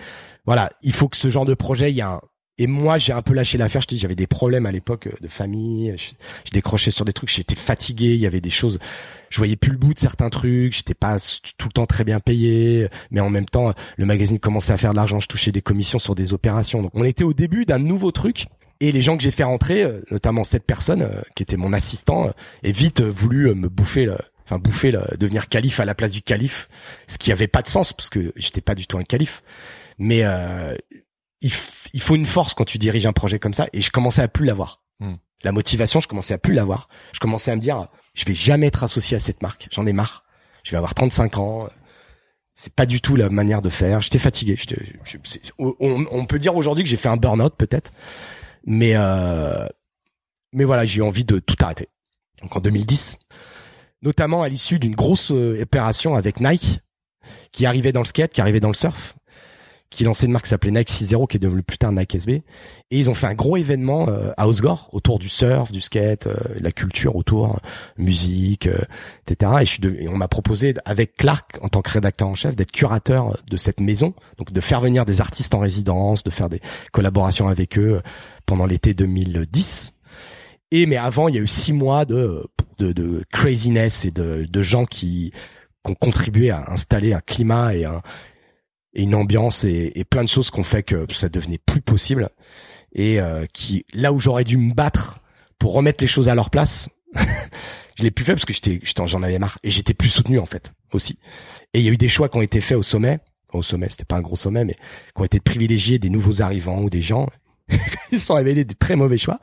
[0.45, 2.21] voilà, il faut que ce genre de projet, il y a un...
[2.57, 3.81] Et moi, j'ai un peu lâché l'affaire.
[3.81, 5.93] Je dis, j'avais des problèmes à l'époque euh, de famille.
[5.97, 7.29] Je, décrochais sur des trucs.
[7.29, 8.13] J'étais fatigué.
[8.13, 8.79] Il y avait des choses.
[9.29, 10.73] Je voyais plus le bout de certains trucs.
[10.73, 11.17] J'étais pas
[11.57, 12.87] tout le temps très bien payé.
[13.11, 15.19] Mais en même temps, le magazine commençait à faire de l'argent.
[15.19, 16.81] Je touchais des commissions sur des opérations.
[16.81, 18.45] Donc, on était au début d'un nouveau truc.
[18.79, 21.73] Et les gens que j'ai fait rentrer, euh, notamment cette personne euh, qui était mon
[21.73, 22.31] assistant,
[22.63, 24.13] est vite voulu me bouffer,
[24.45, 26.67] enfin bouffer, devenir calife à la place du calife,
[27.07, 29.43] ce qui avait pas de sens parce que j'étais pas du tout un calife.
[29.97, 30.75] Mais euh,
[31.93, 34.27] il, faut une force quand tu diriges un projet comme ça, et je commençais à
[34.27, 34.81] plus l'avoir.
[34.99, 35.15] Hmm.
[35.43, 36.88] La motivation, je commençais à plus l'avoir.
[37.13, 39.67] Je commençais à me dire, je vais jamais être associé à cette marque.
[39.71, 40.23] J'en ai marre.
[40.63, 41.69] Je vais avoir 35 ans.
[42.53, 44.01] C'est pas du tout la manière de faire.
[44.01, 44.55] J'étais fatigué.
[44.58, 47.91] Je- on peut dire aujourd'hui que j'ai fait un burn-out peut-être,
[48.65, 49.67] mais euh,
[50.53, 51.89] mais voilà, j'ai eu envie de tout arrêter.
[52.41, 53.17] Donc en 2010,
[54.01, 56.79] notamment à l'issue d'une grosse euh, opération avec Nike,
[57.51, 59.15] qui arrivait dans le skate, qui arrivait dans le surf,
[59.89, 62.30] qui lançait une marque qui s'appelait Nike 6.0, qui est devenue plus tard Nike SB.
[62.32, 62.43] Et
[63.00, 66.36] ils ont fait un gros événement euh, à Osgore autour du surf, du skate, euh,
[66.60, 67.60] la culture autour,
[67.98, 68.78] musique, euh,
[69.26, 69.52] etc.
[69.62, 72.36] Et, je suis de- et on m'a proposé avec Clark en tant que rédacteur en
[72.36, 76.30] chef d'être curateur de cette maison, donc de faire venir des artistes en résidence, de
[76.30, 78.02] faire des collaborations avec eux
[78.45, 79.93] pendant l'été 2010.
[80.71, 82.43] Et mais avant, il y a eu six mois de
[82.80, 85.31] de, de craziness et de, de gens qui,
[85.86, 88.02] qui ont contribué à installer un climat et, un,
[88.96, 92.29] et une ambiance et, plein de choses qui ont fait que ça devenait plus possible
[92.93, 95.19] et euh, qui là où j'aurais dû me battre
[95.60, 96.89] pour remettre les choses à leur place,
[97.98, 100.46] je l'ai plus fait parce que j'étais j'en avais marre et j'étais plus soutenu en
[100.46, 101.19] fait aussi.
[101.73, 103.19] Et il y a eu des choix qui ont été faits au sommet,
[103.52, 106.41] au sommet, c'était pas un gros sommet mais qui ont été de privilégier des nouveaux
[106.41, 107.27] arrivants ou des gens
[108.12, 109.39] ils sont révélés des très mauvais choix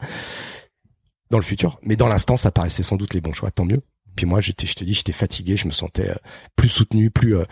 [1.30, 3.80] dans le futur, mais dans l'instant, ça paraissait sans doute les bons choix, tant mieux.
[4.16, 6.14] Puis moi, j'étais, je te dis, j'étais fatigué, je me sentais euh,
[6.56, 7.44] plus soutenu, plus euh,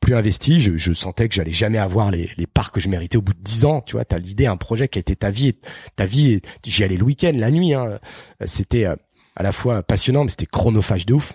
[0.00, 0.60] plus investi.
[0.60, 3.34] Je, je sentais que j'allais jamais avoir les, les parts que je méritais au bout
[3.34, 3.80] de dix ans.
[3.82, 5.54] Tu vois, t'as l'idée, un projet qui a été ta vie,
[5.96, 6.40] ta vie.
[6.64, 7.74] J'y allais le week-end, la nuit.
[7.74, 7.98] Hein.
[8.44, 11.34] C'était à la fois passionnant, mais c'était chronophage de ouf.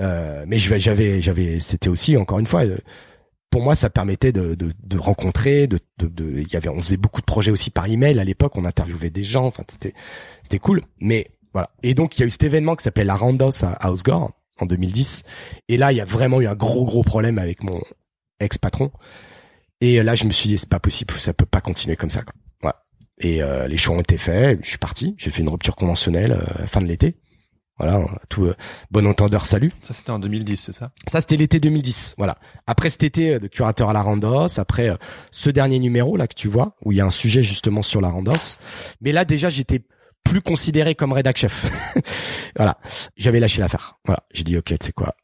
[0.00, 2.64] Euh, mais j'avais, j'avais, c'était aussi encore une fois
[3.52, 6.96] pour moi, ça permettait de, de, de rencontrer, de, de, il y avait, on faisait
[6.96, 9.92] beaucoup de projets aussi par email à l'époque, on interviewait des gens, enfin c'était,
[10.42, 10.80] c'était cool.
[11.00, 11.70] Mais voilà.
[11.82, 14.32] Et donc il y a eu cet événement qui s'appelle la Randos à Housegore
[14.62, 15.24] en 2010.
[15.68, 17.80] Et là, il y a vraiment eu un gros gros problème avec mon
[18.40, 18.90] ex patron.
[19.80, 22.22] Et là, je me suis dit c'est pas possible, ça peut pas continuer comme ça.
[22.22, 22.34] Quoi.
[22.60, 22.84] Voilà.
[23.18, 24.60] Et euh, les choix ont été faits.
[24.62, 25.14] Je suis parti.
[25.18, 27.16] J'ai fait une rupture conventionnelle euh, fin de l'été.
[27.78, 28.54] Voilà, tout euh,
[28.92, 29.72] bon entendeur, salut.
[29.80, 30.92] Ça c'était en 2010, c'est ça?
[31.08, 32.14] Ça c'était l'été 2010.
[32.16, 32.36] Voilà.
[32.66, 34.96] Après cet été de curateur à la Randos, après
[35.32, 38.00] ce dernier numéro là que tu vois où il y a un sujet justement sur
[38.00, 38.56] la Randos.
[39.00, 39.82] Mais là déjà j'étais
[40.24, 41.66] plus considéré comme rédac chef.
[42.56, 42.78] voilà,
[43.16, 43.98] j'avais lâché l'affaire.
[44.04, 45.14] Voilà, j'ai dit ok, c'est quoi.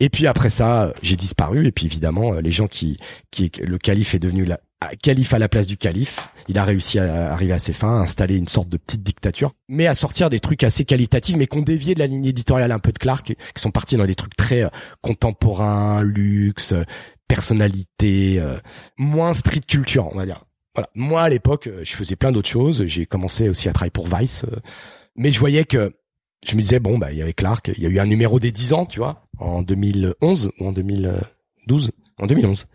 [0.00, 1.66] Et puis après ça, j'ai disparu.
[1.66, 2.96] Et puis évidemment, les gens qui,
[3.30, 4.60] qui, le calife est devenu la
[5.02, 6.28] calife à la place du calife.
[6.48, 9.52] Il a réussi à arriver à ses fins, à installer une sorte de petite dictature,
[9.68, 12.78] mais à sortir des trucs assez qualitatifs, mais qu'on dévié de la ligne éditoriale un
[12.78, 14.68] peu de Clark, qui sont partis dans des trucs très euh,
[15.00, 16.74] contemporains, luxe,
[17.28, 18.56] personnalité, euh,
[18.98, 20.44] moins street culture, on va dire
[20.74, 20.88] voilà.
[20.94, 22.86] Moi, à l'époque, euh, je faisais plein d'autres choses.
[22.86, 24.44] J'ai commencé aussi à travailler pour Vice.
[24.44, 24.56] Euh,
[25.16, 25.94] mais je voyais que
[26.46, 27.70] je me disais, bon, bah, il y avait Clark.
[27.76, 30.72] Il y a eu un numéro des 10 ans, tu vois, en 2011 ou en
[30.72, 31.92] 2012.
[32.18, 32.66] En 2011.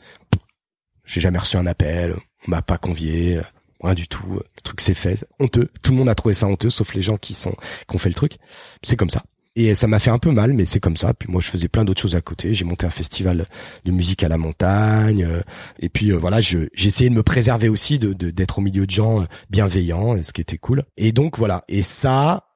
[1.06, 2.16] J'ai jamais reçu un appel.
[2.48, 3.40] On m'a pas convié.
[3.82, 4.26] Rien du tout.
[4.30, 5.26] Le truc s'est fait.
[5.40, 5.70] Honteux.
[5.84, 7.56] Tout le monde a trouvé ça honteux, sauf les gens qui sont,
[7.88, 8.38] qui ont fait le truc.
[8.84, 9.24] C'est comme ça.
[9.60, 11.16] Et ça m'a fait un peu mal, mais c'est comme ça.
[11.16, 12.54] Puis moi, je faisais plein d'autres choses à côté.
[12.54, 13.48] J'ai monté un festival
[13.86, 15.24] de musique à la montagne.
[15.24, 15.42] Euh,
[15.80, 18.92] et puis euh, voilà, j'ai essayé de me préserver aussi, de d'être au milieu de
[18.92, 20.84] gens euh, bienveillants, ce qui était cool.
[20.96, 21.64] Et donc voilà.
[21.70, 22.52] Et ça,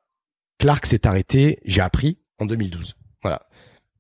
[0.60, 1.58] Clark s'est arrêté.
[1.66, 2.96] J'ai appris en 2012.
[3.24, 3.48] Voilà.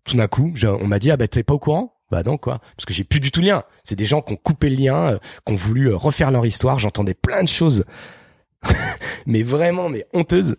[0.04, 1.95] Tout d'un coup, on m'a dit ah bah t'es pas au courant?
[2.12, 3.64] Bah non quoi, parce que j'ai plus du tout lien.
[3.84, 6.78] C'est des gens qui ont coupé le lien, qui ont voulu refaire leur histoire.
[6.78, 7.84] J'entendais plein de choses,
[9.26, 10.58] mais vraiment mais honteuses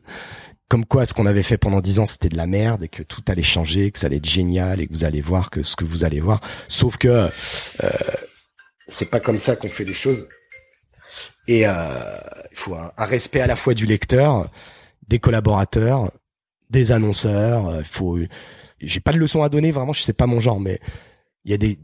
[0.72, 3.02] comme quoi ce qu'on avait fait pendant dix ans c'était de la merde et que
[3.02, 5.76] tout allait changer, que ça allait être génial et que vous allez voir que ce
[5.76, 6.40] que vous allez voir.
[6.66, 7.90] Sauf que euh,
[8.88, 10.26] c'est pas comme ça qu'on fait les choses.
[11.46, 12.16] Et euh,
[12.50, 14.48] il faut un, respect à la fois du lecteur,
[15.08, 16.10] des collaborateurs,
[16.70, 17.80] des annonceurs.
[17.80, 18.18] Il faut.
[18.80, 20.80] J'ai pas de leçon à donner vraiment, je sais pas mon genre, mais
[21.44, 21.80] il y a des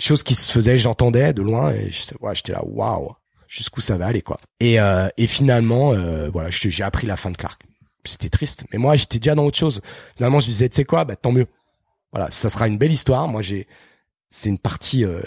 [0.00, 3.12] choses qui se faisaient, j'entendais de loin et je sais, ouais, j'étais là, waouh,
[3.46, 4.40] jusqu'où ça va aller quoi.
[4.58, 7.62] Et, euh, et finalement, euh, voilà, j'ai appris la fin de Clark
[8.04, 8.64] c'était triste.
[8.72, 9.80] Mais moi, j'étais déjà dans autre chose.
[10.16, 11.46] Finalement, je disais, tu sais quoi, bah tant mieux.
[12.12, 13.28] Voilà, ça sera une belle histoire.
[13.28, 13.66] Moi, j'ai,
[14.28, 15.22] c'est une partie euh,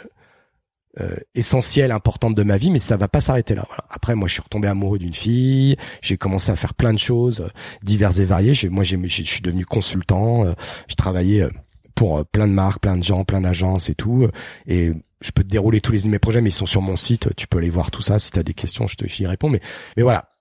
[0.99, 3.65] euh, essentielle, importante de ma vie, mais ça va pas s'arrêter là.
[3.89, 5.77] Après, moi, je suis retombé amoureux d'une fille.
[6.01, 7.49] J'ai commencé à faire plein de choses euh,
[7.81, 8.53] diverses et variées.
[8.53, 10.45] J'ai, moi, j'ai, je suis devenu consultant.
[10.87, 11.47] Je travaillais
[11.95, 14.27] pour plein de marques, plein de gens, plein d'agences et tout.
[14.67, 17.35] Et je peux te dérouler tous les mes projets, mais ils sont sur mon site.
[17.35, 18.19] Tu peux aller voir tout ça.
[18.19, 19.49] Si tu as des questions, je te j'y réponds.
[19.49, 19.61] Mais
[19.97, 20.34] mais voilà,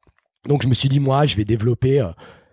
[0.46, 2.08] donc je me suis dit moi, je vais développer euh,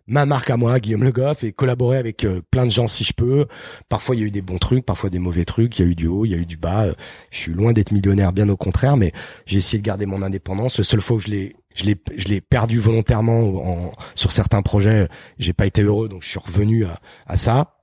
[0.08, 3.04] ma marque à moi, Guillaume Le Goff, et collaborer avec euh, plein de gens si
[3.04, 3.48] je peux.
[3.90, 5.80] Parfois il y a eu des bons trucs, parfois des mauvais trucs.
[5.80, 6.88] Il y a eu du haut, il y a eu du bas.
[7.32, 9.12] Je suis loin d'être millionnaire, bien au contraire, mais
[9.46, 10.78] j'ai essayé de garder mon indépendance.
[10.78, 14.62] Le seul fois où je l'ai je l'ai je l'ai perdu volontairement en, sur certains
[14.62, 17.78] projets, j'ai pas été heureux, donc je suis revenu à, à ça.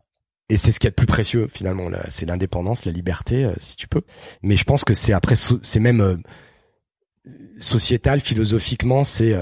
[0.50, 3.76] Et c'est ce qui est le plus précieux finalement, c'est l'indépendance, la liberté, euh, si
[3.76, 4.00] tu peux.
[4.42, 6.22] Mais je pense que c'est après, c'est même
[7.59, 9.34] sociétal, philosophiquement, c'est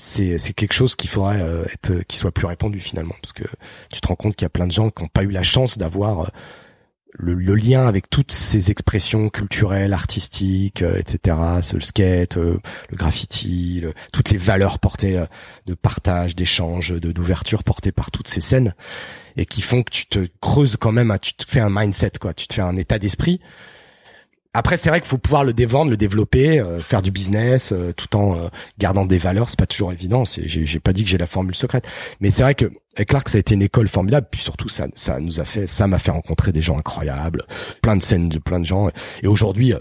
[0.00, 3.44] c'est c'est quelque chose qui faudrait euh, être qui soit plus répandu finalement parce que
[3.92, 5.42] tu te rends compte qu'il y a plein de gens qui n'ont pas eu la
[5.42, 6.26] chance d'avoir euh,
[7.12, 11.36] le, le, lien avec toutes ces expressions culturelles, artistiques, euh, etc.
[11.74, 12.60] Le skate, le
[12.92, 13.82] graffiti,
[14.12, 15.24] toutes les valeurs portées
[15.66, 18.74] de partage, d'échange, de d'ouverture portées par toutes ces scènes
[19.36, 22.32] et qui font que tu te creuses quand même, tu te fais un mindset quoi,
[22.32, 23.40] tu te fais un état d'esprit
[24.52, 27.92] après, c'est vrai qu'il faut pouvoir le dévendre, le développer, euh, faire du business, euh,
[27.92, 28.48] tout en euh,
[28.78, 29.48] gardant des valeurs.
[29.48, 30.24] C'est pas toujours évident.
[30.24, 31.86] J'ai, pas dit que j'ai la formule secrète,
[32.20, 32.72] mais c'est vrai que
[33.06, 34.26] Clark, ça a été une école formidable.
[34.28, 37.42] Puis surtout, ça, ça nous a fait, ça m'a fait rencontrer des gens incroyables,
[37.80, 38.90] plein de scènes de plein de gens.
[39.22, 39.72] Et aujourd'hui,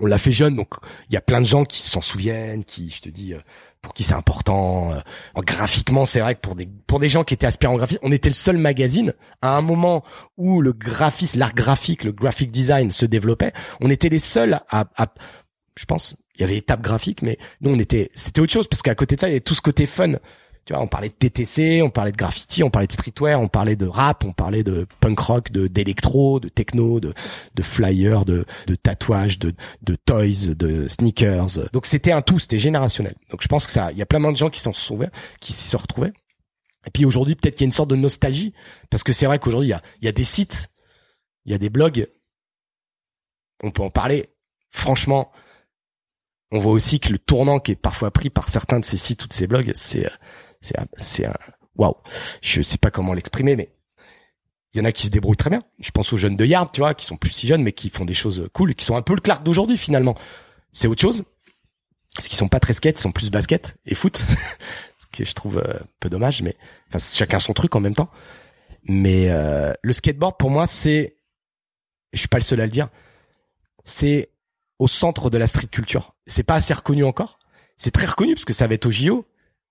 [0.00, 0.74] on l'a fait jeune, donc
[1.08, 3.34] il y a plein de gens qui s'en souviennent, qui, je te dis,
[3.82, 4.92] pour qui c'est important.
[4.92, 5.00] Euh,
[5.42, 8.30] graphiquement, c'est vrai que pour des pour des gens qui étaient aspirants graphiques, on était
[8.30, 9.12] le seul magazine
[9.42, 10.04] à un moment
[10.36, 13.52] où le graphisme, l'art graphique, le graphic design se développait.
[13.80, 15.06] On était les seuls à, à
[15.76, 18.82] je pense, il y avait étape graphique, mais nous on était, c'était autre chose parce
[18.82, 20.14] qu'à côté de ça, il y avait tout ce côté fun
[20.64, 23.48] tu vois, on parlait de TTC, on parlait de graffiti, on parlait de streetwear, on
[23.48, 27.14] parlait de rap, on parlait de punk rock, de d'électro, de techno, de
[27.54, 31.68] de flyers, de de tatouages, de de toys, de sneakers.
[31.72, 33.16] Donc c'était un tout, c'était générationnel.
[33.30, 35.10] Donc je pense que ça, il y a plein de gens qui s'en souviennent,
[35.40, 36.12] qui s'y sont retrouvés.
[36.86, 38.54] Et puis aujourd'hui, peut-être qu'il y a une sorte de nostalgie,
[38.90, 40.70] parce que c'est vrai qu'aujourd'hui, il y a, il y a des sites,
[41.44, 42.08] il y a des blogs,
[43.62, 44.30] on peut en parler.
[44.70, 45.32] Franchement,
[46.50, 49.24] on voit aussi que le tournant qui est parfois pris par certains de ces sites
[49.24, 50.08] ou de ces blogs, c'est,
[50.62, 51.34] c'est, c'est un,
[51.76, 51.96] waouh.
[52.40, 53.70] Je sais pas comment l'exprimer, mais
[54.72, 55.62] il y en a qui se débrouillent très bien.
[55.80, 57.90] Je pense aux jeunes de Yard, tu vois, qui sont plus si jeunes, mais qui
[57.90, 60.16] font des choses cool, qui sont un peu le Clark d'aujourd'hui finalement.
[60.72, 61.24] C'est autre chose.
[62.14, 64.24] Parce qu'ils sont pas très skate, ils sont plus basket et foot.
[64.98, 66.56] ce que je trouve euh, un peu dommage, mais
[66.88, 68.10] enfin chacun son truc en même temps.
[68.84, 71.16] Mais euh, le skateboard pour moi c'est,
[72.12, 72.88] je suis pas le seul à le dire,
[73.84, 74.30] c'est
[74.78, 76.14] au centre de la street culture.
[76.26, 77.38] C'est pas assez reconnu encore.
[77.76, 79.26] C'est très reconnu parce que ça va être au JO.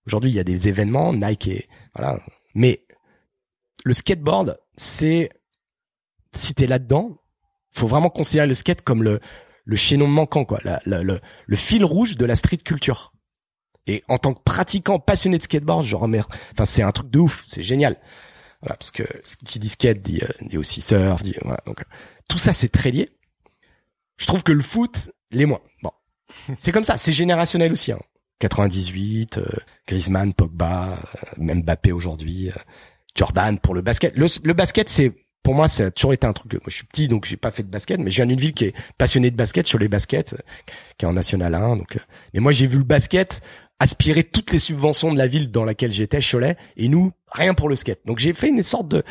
[0.07, 2.19] Aujourd'hui il y a des événements, Nike et voilà.
[2.53, 2.85] Mais
[3.83, 5.29] le skateboard, c'est
[6.33, 7.17] si t'es là-dedans,
[7.71, 9.19] faut vraiment considérer le skate comme le
[9.63, 13.13] le chaînon manquant quoi, le, le fil rouge de la street culture.
[13.87, 16.29] Et en tant que pratiquant passionné de skateboard, je remercie.
[16.51, 17.97] Enfin, c'est un truc de ouf, c'est génial.
[18.61, 19.03] Voilà, parce que
[19.43, 21.59] qui dit skate dit, euh, dit aussi surf, dit voilà.
[21.65, 21.83] Donc
[22.27, 23.09] tout ça c'est très lié.
[24.17, 25.61] Je trouve que le foot les moins.
[25.81, 25.91] Bon,
[26.57, 27.91] c'est comme ça, c'est générationnel aussi.
[27.91, 27.99] Hein.
[28.41, 29.43] 98, euh,
[29.87, 32.49] Griezmann, Pogba, euh, même Mbappé aujourd'hui.
[32.49, 32.59] Euh,
[33.15, 34.15] Jordan pour le basket.
[34.15, 35.13] Le, basket, c'est
[35.43, 36.53] pour moi, ça a toujours été un truc.
[36.53, 38.53] Moi, je suis petit, donc j'ai pas fait de basket, mais je viens d'une ville
[38.53, 40.35] qui est passionnée de basket sur les baskets,
[40.97, 41.75] qui est en National 1.
[41.75, 41.97] Donc,
[42.33, 43.41] mais moi, j'ai vu le basket
[43.79, 47.67] aspirer toutes les subventions de la ville dans laquelle j'étais, Cholet, et nous, rien pour
[47.67, 47.99] le skate.
[48.05, 49.03] Donc, j'ai fait une sorte de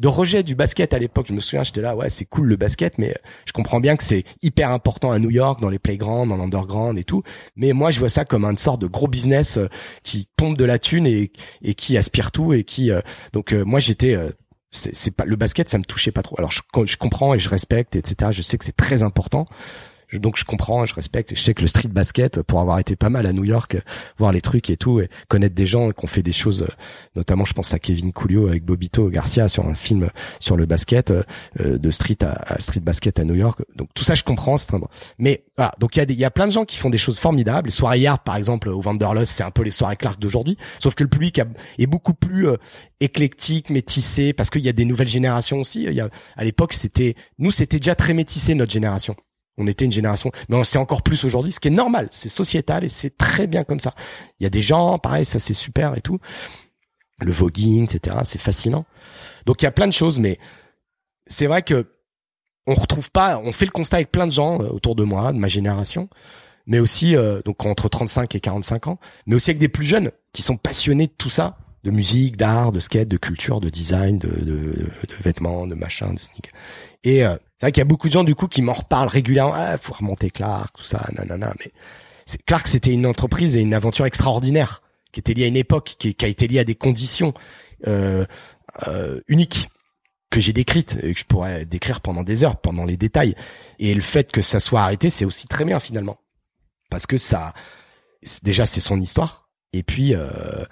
[0.00, 1.26] de rejet du basket à l'époque.
[1.28, 4.02] Je me souviens, j'étais là, ouais, c'est cool le basket, mais je comprends bien que
[4.02, 7.22] c'est hyper important à New York, dans les playgrounds, dans l'underground et tout.
[7.54, 9.68] Mais moi, je vois ça comme une sorte de gros business euh,
[10.02, 11.30] qui pompe de la thune et,
[11.76, 12.90] qui aspire tout et qui.
[12.90, 13.02] Euh,
[13.34, 14.16] donc euh, moi, j'étais
[14.72, 17.96] c'est pas le basket ça me touchait pas trop alors je comprends et je respecte
[17.96, 19.46] etc je sais que c'est très important
[20.18, 21.34] donc je comprends, je respecte.
[21.34, 23.76] Je sais que le street basket, pour avoir été pas mal à New York,
[24.18, 26.66] voir les trucs et tout, et connaître des gens qui ont fait des choses,
[27.16, 31.10] notamment je pense à Kevin Coolio avec Bobito Garcia sur un film sur le basket
[31.10, 31.22] euh,
[31.58, 33.60] de street à, street basket à New York.
[33.76, 34.88] Donc tout ça je comprends, c'est bon.
[35.18, 37.18] Mais voilà, donc il y a y a plein de gens qui font des choses
[37.18, 37.68] formidables.
[37.68, 40.94] Les soirées Yard par exemple au Wanderlust, c'est un peu les soirées Clark d'aujourd'hui, sauf
[40.94, 41.40] que le public
[41.78, 42.56] est beaucoup plus euh,
[43.00, 45.82] éclectique, métissé, parce qu'il y a des nouvelles générations aussi.
[45.82, 49.16] Y a, à l'époque, c'était nous, c'était déjà très métissé notre génération.
[49.60, 52.82] On était une génération, mais c'est encore plus aujourd'hui, ce qui est normal, c'est sociétal
[52.82, 53.94] et c'est très bien comme ça.
[54.40, 56.18] Il y a des gens, pareil, ça c'est super et tout.
[57.18, 58.16] Le voguing, etc.
[58.24, 58.86] C'est fascinant.
[59.44, 60.38] Donc il y a plein de choses, mais
[61.26, 61.92] c'est vrai que
[62.66, 63.38] on retrouve pas.
[63.44, 66.08] On fait le constat avec plein de gens euh, autour de moi, de ma génération,
[66.66, 70.10] mais aussi euh, donc entre 35 et 45 ans, mais aussi avec des plus jeunes
[70.32, 74.18] qui sont passionnés de tout ça, de musique, d'art, de skate, de culture, de design,
[74.18, 76.52] de, de, de vêtements, de machin, de sneakers.
[77.04, 79.08] Et euh, c'est vrai qu'il y a beaucoup de gens du coup qui m'en reparlent
[79.08, 79.52] régulièrement.
[79.54, 81.52] Ah, faut remonter Clark, tout ça, nanana.
[81.58, 81.70] Mais
[82.46, 84.80] Clark, c'était une entreprise et une aventure extraordinaire
[85.12, 87.34] qui était liée à une époque, qui, a été liée à des conditions
[87.86, 88.24] euh,
[88.88, 89.68] euh, uniques
[90.30, 93.34] que j'ai décrites et que je pourrais décrire pendant des heures, pendant les détails.
[93.78, 96.16] Et le fait que ça soit arrêté, c'est aussi très bien finalement,
[96.88, 97.52] parce que ça,
[98.42, 99.50] déjà, c'est son histoire.
[99.74, 100.64] Et puis, euh,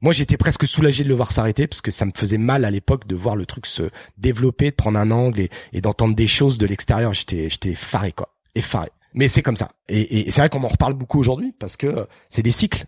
[0.00, 2.70] moi j'étais presque soulagé de le voir s'arrêter parce que ça me faisait mal à
[2.70, 6.58] l'époque de voir le truc se développer, de prendre un angle et, d'entendre des choses
[6.58, 7.12] de l'extérieur.
[7.14, 8.90] J'étais j'étais effaré quoi, effaré.
[9.14, 9.72] Mais c'est comme ça.
[9.88, 12.84] Et, c'est vrai qu'on en reparle beaucoup aujourd'hui parce que c'est des cycles.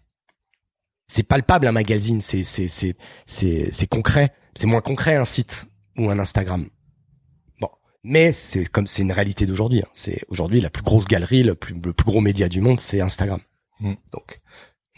[1.09, 4.35] C'est palpable un magazine, c'est c'est c'est c'est c'est concret.
[4.55, 6.69] C'est moins concret un site ou un Instagram.
[7.61, 7.71] Bon,
[8.05, 9.81] mais c'est comme c'est une réalité d'aujourd'hui.
[9.81, 9.89] Hein.
[9.95, 13.01] C'est aujourd'hui la plus grosse galerie, le plus le plus gros média du monde, c'est
[13.01, 13.41] Instagram.
[13.81, 13.95] Mm.
[14.13, 14.43] Donc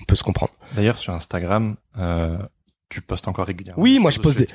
[0.00, 0.52] on peut se comprendre.
[0.74, 2.38] D'ailleurs, sur Instagram, euh,
[2.88, 3.82] tu postes encore régulièrement.
[3.82, 4.46] Oui, moi je poste des.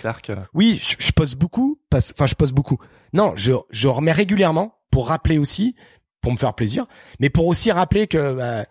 [0.54, 1.80] Oui, je, poste beaucoup.
[1.90, 2.14] Parce...
[2.16, 2.78] Enfin, je poste beaucoup.
[3.14, 5.76] Non, je je remets régulièrement pour rappeler aussi,
[6.22, 6.86] pour me faire plaisir,
[7.20, 8.66] mais pour aussi rappeler que bah,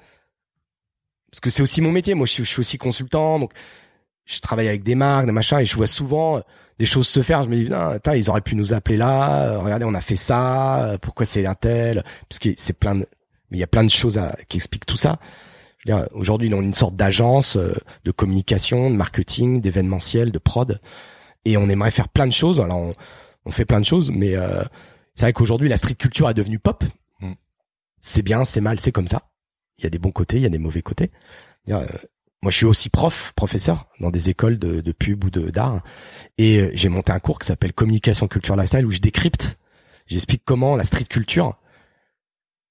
[1.31, 2.15] parce que c'est aussi mon métier.
[2.15, 3.53] Moi, je suis, je suis aussi consultant, donc
[4.25, 6.41] je travaille avec des marques, des machins, et je vois souvent
[6.79, 7.43] des choses se faire.
[7.43, 9.59] Je me dis, putain, ils auraient pu nous appeler là.
[9.59, 10.97] regardez, on a fait ça.
[11.03, 13.07] Pourquoi c'est un tel Parce que c'est plein de,
[13.51, 14.37] mais il y a plein de choses à...
[14.49, 15.19] qui expliquent tout ça.
[16.13, 17.75] Aujourd'hui, on est une sorte d'agence euh,
[18.05, 20.81] de communication, de marketing, d'événementiel, de prod,
[21.45, 22.61] et on aimerait faire plein de choses.
[22.61, 22.95] Alors, on,
[23.45, 24.63] on fait plein de choses, mais euh,
[25.15, 26.85] c'est vrai qu'aujourd'hui, la street culture est devenue pop.
[27.21, 27.33] Mm.
[28.01, 29.29] C'est bien, c'est mal, c'est comme ça.
[29.79, 31.11] Il y a des bons côtés, il y a des mauvais côtés.
[31.69, 31.87] Euh,
[32.43, 35.83] moi, je suis aussi prof, professeur dans des écoles de, de pub ou de d'art,
[36.39, 39.59] et j'ai monté un cours qui s'appelle Communication Culture Lifestyle où je décrypte,
[40.07, 41.59] j'explique comment la street culture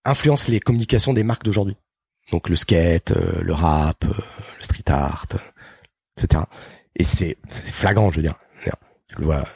[0.06, 1.78] influence les communications des marques d'aujourd'hui.
[2.32, 4.14] Donc le skate, euh, le rap, euh,
[4.58, 5.28] le street art,
[6.18, 6.44] etc.
[6.96, 8.36] Et c'est flagrant, je veux dire.
[9.18, 9.48] Voilà.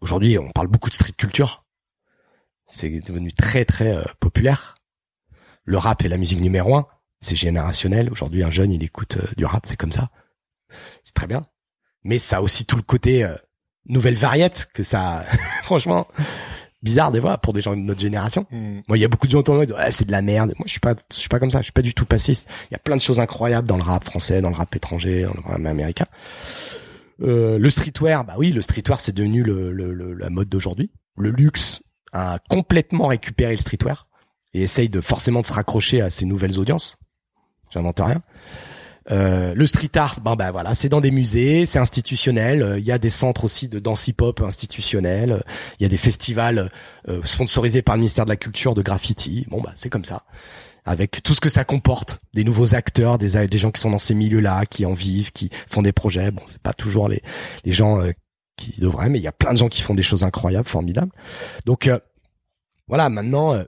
[0.00, 1.64] Aujourd'hui, on parle beaucoup de street culture.
[2.66, 4.74] C'est devenu très très euh, populaire.
[5.64, 6.86] Le rap est la musique numéro un.
[7.20, 8.10] C'est générationnel.
[8.10, 10.10] Aujourd'hui, un jeune, il écoute du rap, c'est comme ça.
[11.04, 11.46] C'est très bien.
[12.04, 13.34] mais ça a aussi tout le côté euh,
[13.86, 15.24] nouvelle variette que ça,
[15.62, 16.08] franchement,
[16.86, 18.46] bizarre des fois pour des gens de notre génération.
[18.50, 18.80] Hmm.
[18.88, 20.12] Moi, il y a beaucoup de gens autour de moi qui disent ouais, c'est de
[20.12, 20.54] la merde.
[20.56, 21.58] Moi, je suis pas, je suis pas comme ça.
[21.58, 22.48] Je suis pas du tout passiste.
[22.70, 25.22] Il y a plein de choses incroyables dans le rap français, dans le rap étranger,
[25.24, 26.06] dans le rap américain.
[27.22, 30.90] Euh, le streetwear, bah oui, le streetwear c'est devenu le, le- le- la mode d'aujourd'hui.
[31.16, 31.82] Le luxe
[32.12, 34.06] a complètement récupéré le streetwear
[34.54, 36.96] et essaye de forcément de se raccrocher à ces nouvelles audiences.
[37.70, 38.20] J'invente rien.
[39.10, 42.62] Euh, le street art, ben bah voilà, c'est dans des musées, c'est institutionnel.
[42.62, 45.44] Euh, Il y a des centres aussi de danse hip-hop institutionnels.
[45.78, 46.70] Il y a des festivals
[47.08, 49.46] euh, sponsorisés par le ministère de la Culture de graffiti.
[49.48, 50.24] Bon bah c'est comme ça,
[50.84, 54.00] avec tout ce que ça comporte, des nouveaux acteurs, des des gens qui sont dans
[54.00, 56.32] ces milieux-là, qui en vivent, qui font des projets.
[56.32, 57.22] Bon, c'est pas toujours les
[57.64, 58.10] les gens euh,
[58.56, 61.12] qui devraient, mais il y a plein de gens qui font des choses incroyables, formidables.
[61.64, 62.00] Donc euh,
[62.88, 63.62] voilà, maintenant euh,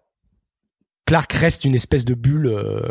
[1.06, 2.90] Clark reste une espèce de bulle euh,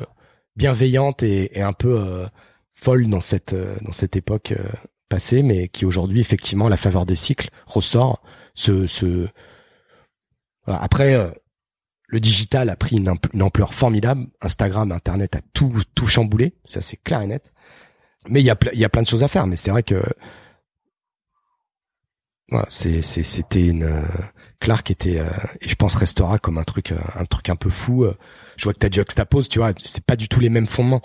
[0.58, 2.28] bienveillante et, et un peu euh,
[2.74, 4.68] folle dans cette euh, dans cette époque euh,
[5.08, 8.22] passée, mais qui aujourd'hui effectivement à la faveur des cycles ressort.
[8.56, 9.28] Ce, ce...
[10.66, 10.82] Voilà.
[10.82, 11.34] Après,
[12.08, 14.28] le digital a pris une, amp- une ampleur formidable.
[14.42, 17.54] Instagram, Internet a tout tout chamboulé, ça c'est clair et net.
[18.28, 19.48] Mais il y a il y a plein de choses à faire.
[19.48, 20.02] Mais c'est vrai que
[22.50, 24.04] voilà, c'est c'était une
[24.60, 25.30] Clark était euh,
[25.62, 28.04] et je pense restera comme un truc euh, un truc un peu fou.
[28.04, 28.18] euh.
[28.56, 31.02] Je vois que t'as Juxtapose, tu vois, c'est pas du tout les mêmes fondements.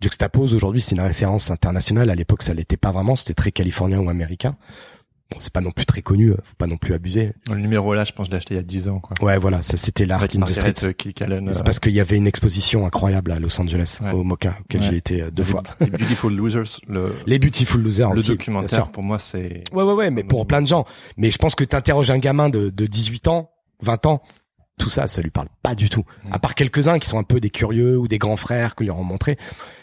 [0.00, 2.10] Juxtapose aujourd'hui c'est une référence internationale.
[2.10, 4.56] À l'époque ça l'était pas vraiment, c'était très californien ou américain.
[5.32, 7.30] Bon, c'est pas non plus très connu, faut pas non plus abuser.
[7.50, 9.14] Le numéro là, je pense que je l'ai acheté il y a 10 ans, quoi.
[9.26, 10.84] Ouais, voilà, ça c'était l'art in the streets.
[10.84, 14.12] euh, C'est euh, parce qu'il y avait une exposition incroyable à Los Angeles, Ouais.
[14.12, 14.86] au Mocha, auquel Ouais.
[14.90, 15.62] j'ai été euh, deux les- fois.
[15.80, 19.64] les Beautiful Losers, le, Les Beautiful Losers le aussi, documentaire, pour moi, c'est...
[19.72, 20.84] Ouais, ouais, ouais, mais pour plein de gens.
[21.16, 24.22] Mais je pense que t'interroges un gamin de, de 18 ans, 20 ans,
[24.78, 26.04] tout ça, ça lui parle pas du tout.
[26.30, 28.90] À part quelques-uns qui sont un peu des curieux ou des grands frères que lui
[28.90, 29.38] ont montré.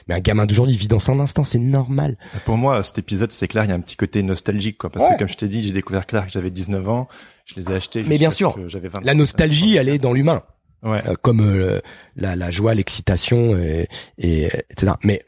[0.08, 2.18] Mais un gamin d'aujourd'hui vit dans son instant, c'est normal.
[2.46, 4.90] Pour moi, cet épisode, c'est clair, il y a un petit côté nostalgique, quoi.
[4.90, 5.14] Parce Ouais.
[5.14, 7.08] que, comme je t'ai dit, j'ai découvert Clark, j'avais 19 ans,
[7.46, 8.04] je les ai achetés.
[8.08, 10.42] Mais bien sûr, ce que j'avais 20 La nostalgie, elle est dans l'humain.
[10.82, 11.02] Ouais.
[11.08, 11.82] Euh, comme euh,
[12.16, 13.88] la, la joie, l'excitation, et,
[14.18, 14.94] et, etc.
[15.04, 15.24] Mais,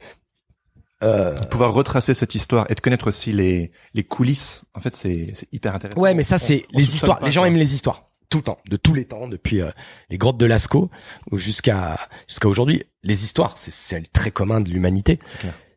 [1.04, 5.32] euh, Pouvoir retracer cette histoire et de connaître aussi les, les coulisses, en fait, c'est,
[5.34, 6.00] c'est hyper intéressant.
[6.02, 7.20] Ouais, mais ça c'est les histoires.
[7.20, 7.48] pas, les gens quoi.
[7.48, 9.70] aiment les histoires tout le temps, de tous les temps, depuis euh,
[10.10, 10.90] les grottes de Lascaux
[11.34, 12.84] jusqu'à jusqu'à aujourd'hui.
[13.04, 15.20] Les histoires, c'est c'est très commun de l'humanité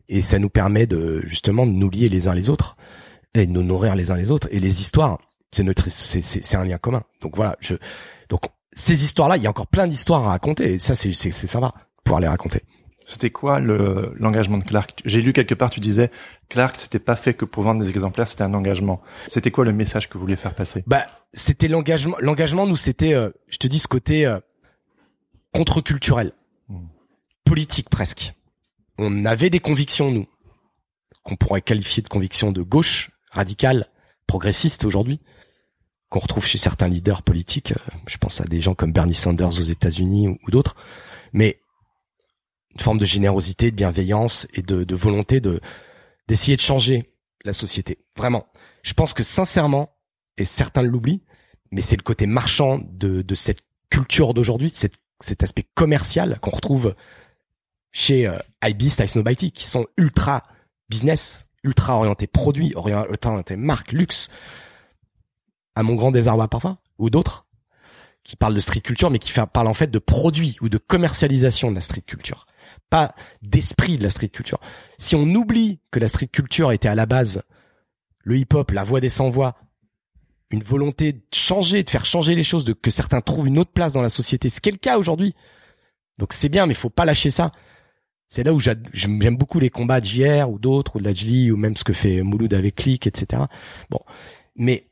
[0.09, 2.77] et ça nous permet de justement de nous lier les uns les autres
[3.35, 4.49] et de nous nourrir les uns les autres.
[4.53, 5.19] Et les histoires,
[5.51, 7.03] c'est notre c'est c'est c'est un lien commun.
[7.21, 7.75] Donc voilà, je
[8.31, 8.43] donc
[8.73, 11.49] ces histoires-là, il y a encore plein d'histoires à raconter et ça c'est c'est c'est
[11.49, 12.63] sympa de pouvoir les raconter.
[13.07, 15.03] C'était quoi le, l'engagement de Clark?
[15.05, 16.11] J'ai lu quelque part, tu disais,
[16.49, 19.03] Clark, c'était pas fait que pour vendre des exemplaires, c'était un engagement.
[19.29, 20.83] C'était quoi le message que vous vouliez faire passer?
[20.87, 22.17] Bah, c'était l'engagement.
[22.21, 24.39] L'engagement, nous, c'était, euh, je te dis, ce côté euh,
[25.53, 26.33] contre-culturel,
[26.69, 26.87] Mm.
[27.45, 28.33] politique presque.
[28.97, 30.27] On avait des convictions, nous,
[31.23, 33.87] qu'on pourrait qualifier de convictions de gauche, radicales,
[34.27, 35.21] progressistes aujourd'hui,
[36.09, 37.73] qu'on retrouve chez certains leaders politiques.
[37.73, 40.75] euh, Je pense à des gens comme Bernie Sanders aux États-Unis ou, ou d'autres.
[41.35, 41.61] Mais
[42.75, 45.61] une forme de générosité, de bienveillance et de, de volonté de
[46.29, 47.13] d'essayer de changer
[47.45, 47.99] la société.
[48.17, 48.47] Vraiment.
[48.83, 49.95] Je pense que sincèrement,
[50.39, 51.23] et certains l'oublient,
[51.71, 53.61] mais c'est le côté marchand de, de cette
[53.91, 56.95] culture d'aujourd'hui, de cette, cet aspect commercial qu'on retrouve
[57.93, 60.43] chez euh, iBeast, Nobody, qui sont ultra
[60.89, 64.29] business, ultra orientés produits, orient- orientés marque, luxe,
[65.75, 67.47] à mon grand désarroi parfois, ou d'autres,
[68.23, 71.71] qui parlent de street culture, mais qui parlent en fait de produits ou de commercialisation
[71.71, 72.47] de la street culture,
[72.91, 74.61] pas d'esprit de la street culture.
[74.99, 77.43] Si on oublie que la street culture était à la base
[78.23, 79.57] le hip-hop, la voix des sans-voix,
[80.51, 83.73] une volonté de changer, de faire changer les choses, de que certains trouvent une autre
[83.73, 85.35] place dans la société, ce qui est le cas aujourd'hui.
[86.19, 87.53] Donc c'est bien, mais faut pas lâcher ça.
[88.29, 91.57] C'est là où j'aime beaucoup les combats de JR ou d'autres, ou de Lajli, ou
[91.57, 93.43] même ce que fait Mouloud avec Click, etc.
[93.91, 94.01] Bon,
[94.57, 94.89] mais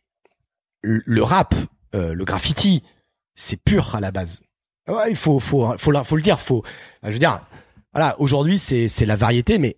[0.83, 1.55] le rap,
[1.95, 2.83] euh, le graffiti,
[3.35, 4.43] c'est pur à la base.
[4.89, 6.63] Ouais, il faut, faut, faut, la- faut le dire, faut.
[7.03, 7.41] Je veux dire,
[7.93, 9.77] voilà, aujourd'hui c'est c'est la variété, mais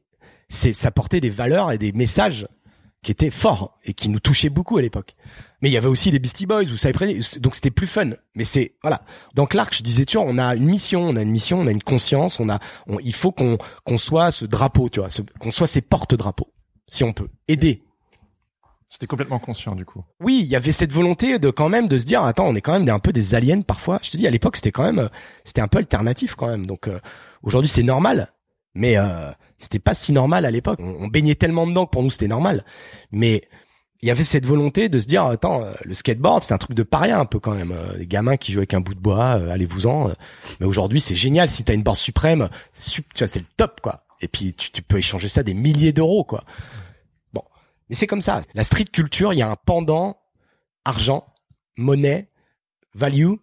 [0.48, 2.46] c'est ça portait des valeurs et des messages
[3.02, 5.14] qui étaient forts et qui nous touchaient beaucoup à l'époque.
[5.60, 8.10] Mais il y avait aussi les Beastie Boys ou Cypress, donc c'était plus fun.
[8.34, 9.02] Mais c'est voilà.
[9.34, 11.70] Dans Clark, je disais toujours, on a une mission, on a une mission, on a
[11.70, 15.08] une conscience, on a, on- il faut qu'on qu'on soit ce drapeau, tu vois,
[15.38, 16.52] qu'on soit ces porte-drapeaux,
[16.88, 17.82] si on peut aider.
[18.88, 20.04] C'était complètement conscient, du coup.
[20.20, 22.60] Oui, il y avait cette volonté de quand même de se dire, attends, on est
[22.60, 23.98] quand même des- un peu des aliens parfois.
[24.02, 25.08] Je te dis, à l'époque, c'était quand même, euh,
[25.44, 26.66] c'était un peu alternatif quand même.
[26.66, 27.00] Donc euh,
[27.44, 28.32] aujourd'hui, c'est normal,
[28.74, 30.80] mais euh, c'était pas si normal à l'époque.
[30.80, 32.64] On, baignait tellement dedans que pour nous, c'était normal.
[33.12, 33.42] Mais
[34.02, 36.76] il y avait cette volonté de se dire, attends, euh, le skateboard, c'est un truc
[36.76, 37.72] de paria un peu quand même.
[37.72, 40.10] Euh, des gamins qui jouent avec un bout de bois, euh, allez-vous-en.
[40.10, 40.14] euh.
[40.60, 41.48] mais aujourd'hui, c'est génial.
[41.48, 44.04] Si t'as une board suprême, tu vois, c'est le top, quoi.
[44.20, 46.44] Et puis tu, tu peux échanger ça des milliers d'euros, quoi.
[47.32, 47.42] Bon,
[47.88, 48.42] Mais c'est comme ça.
[48.54, 50.18] La street culture, il y a un pendant
[50.84, 51.26] argent,
[51.76, 52.28] monnaie,
[52.94, 53.34] value,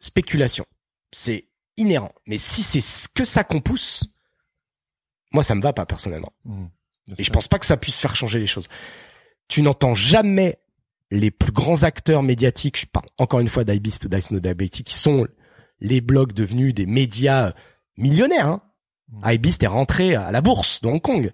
[0.00, 0.66] spéculation.
[1.12, 1.46] C'est
[1.80, 2.12] inhérent.
[2.26, 4.04] Mais si c'est que ça qu'on pousse,
[5.32, 6.32] moi ça me va pas personnellement.
[6.44, 6.66] Mmh.
[7.18, 8.68] Et je pense pas que ça puisse faire changer les choses.
[9.48, 10.58] Tu n'entends jamais
[11.10, 14.84] les plus grands acteurs médiatiques, je parle encore une fois d'Ibist ou d'Ice No Diabetes,
[14.84, 15.26] qui sont
[15.80, 17.52] les blogs devenus des médias
[17.96, 18.46] millionnaires.
[18.46, 18.62] Hein.
[19.08, 19.30] Mm.
[19.32, 21.32] Ibist est rentré à la bourse de Hong Kong.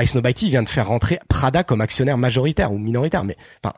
[0.00, 3.24] Ice vient de faire rentrer Prada comme actionnaire majoritaire ou minoritaire.
[3.24, 3.74] Mais enfin,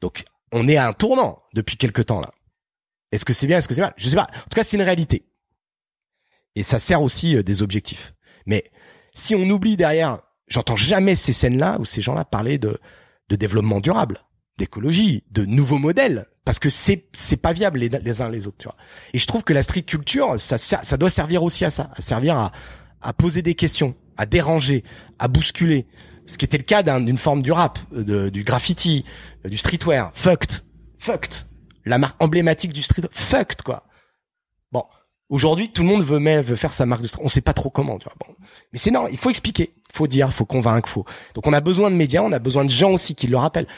[0.00, 2.30] donc on est à un tournant depuis quelque temps là.
[3.12, 3.94] Est-ce que c'est bien, est-ce que c'est mal?
[3.96, 4.26] Je sais pas.
[4.34, 5.26] En tout cas, c'est une réalité.
[6.56, 8.14] Et ça sert aussi euh, des objectifs.
[8.46, 8.64] Mais
[9.14, 12.78] si on oublie derrière, j'entends jamais ces scènes-là ou ces gens-là parler de,
[13.28, 14.18] de développement durable,
[14.58, 18.64] d'écologie, de nouveaux modèles, parce que c'est c'est pas viable les, uns les autres, tu
[18.64, 18.76] vois.
[19.14, 22.02] Et je trouve que la street culture, ça ça doit servir aussi à ça, à
[22.02, 22.52] servir à
[23.00, 24.82] à poser des questions, à déranger,
[25.18, 25.86] à bousculer.
[26.26, 29.04] Ce qui était le cas d'un- d'une forme du rap, de, du graffiti,
[29.44, 30.62] euh, du streetwear, fucked,
[30.98, 31.32] fucked,
[31.84, 33.84] la marque emblématique du street, fucked quoi.
[34.70, 34.84] Bon,
[35.28, 37.54] aujourd'hui tout le monde veut mais veut faire sa marque de street, on sait pas
[37.54, 38.14] trop comment, tu vois.
[38.26, 38.34] Bon,
[38.72, 41.04] mais c'est non, il faut expliquer, faut dire, faut convaincre, faut.
[41.34, 43.68] Donc on a besoin de médias, on a besoin de gens aussi qui le rappellent.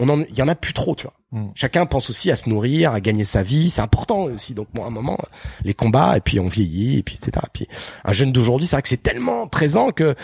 [0.00, 1.14] On en, il y en a plus trop, tu vois.
[1.32, 1.50] Mm.
[1.54, 4.54] Chacun pense aussi à se nourrir, à gagner sa vie, c'est important aussi.
[4.54, 5.18] Donc bon, à un moment,
[5.64, 7.44] les combats, et puis on vieillit, et puis etc.
[7.52, 7.66] Puis
[8.04, 10.14] un jeune d'aujourd'hui, c'est vrai que c'est tellement présent que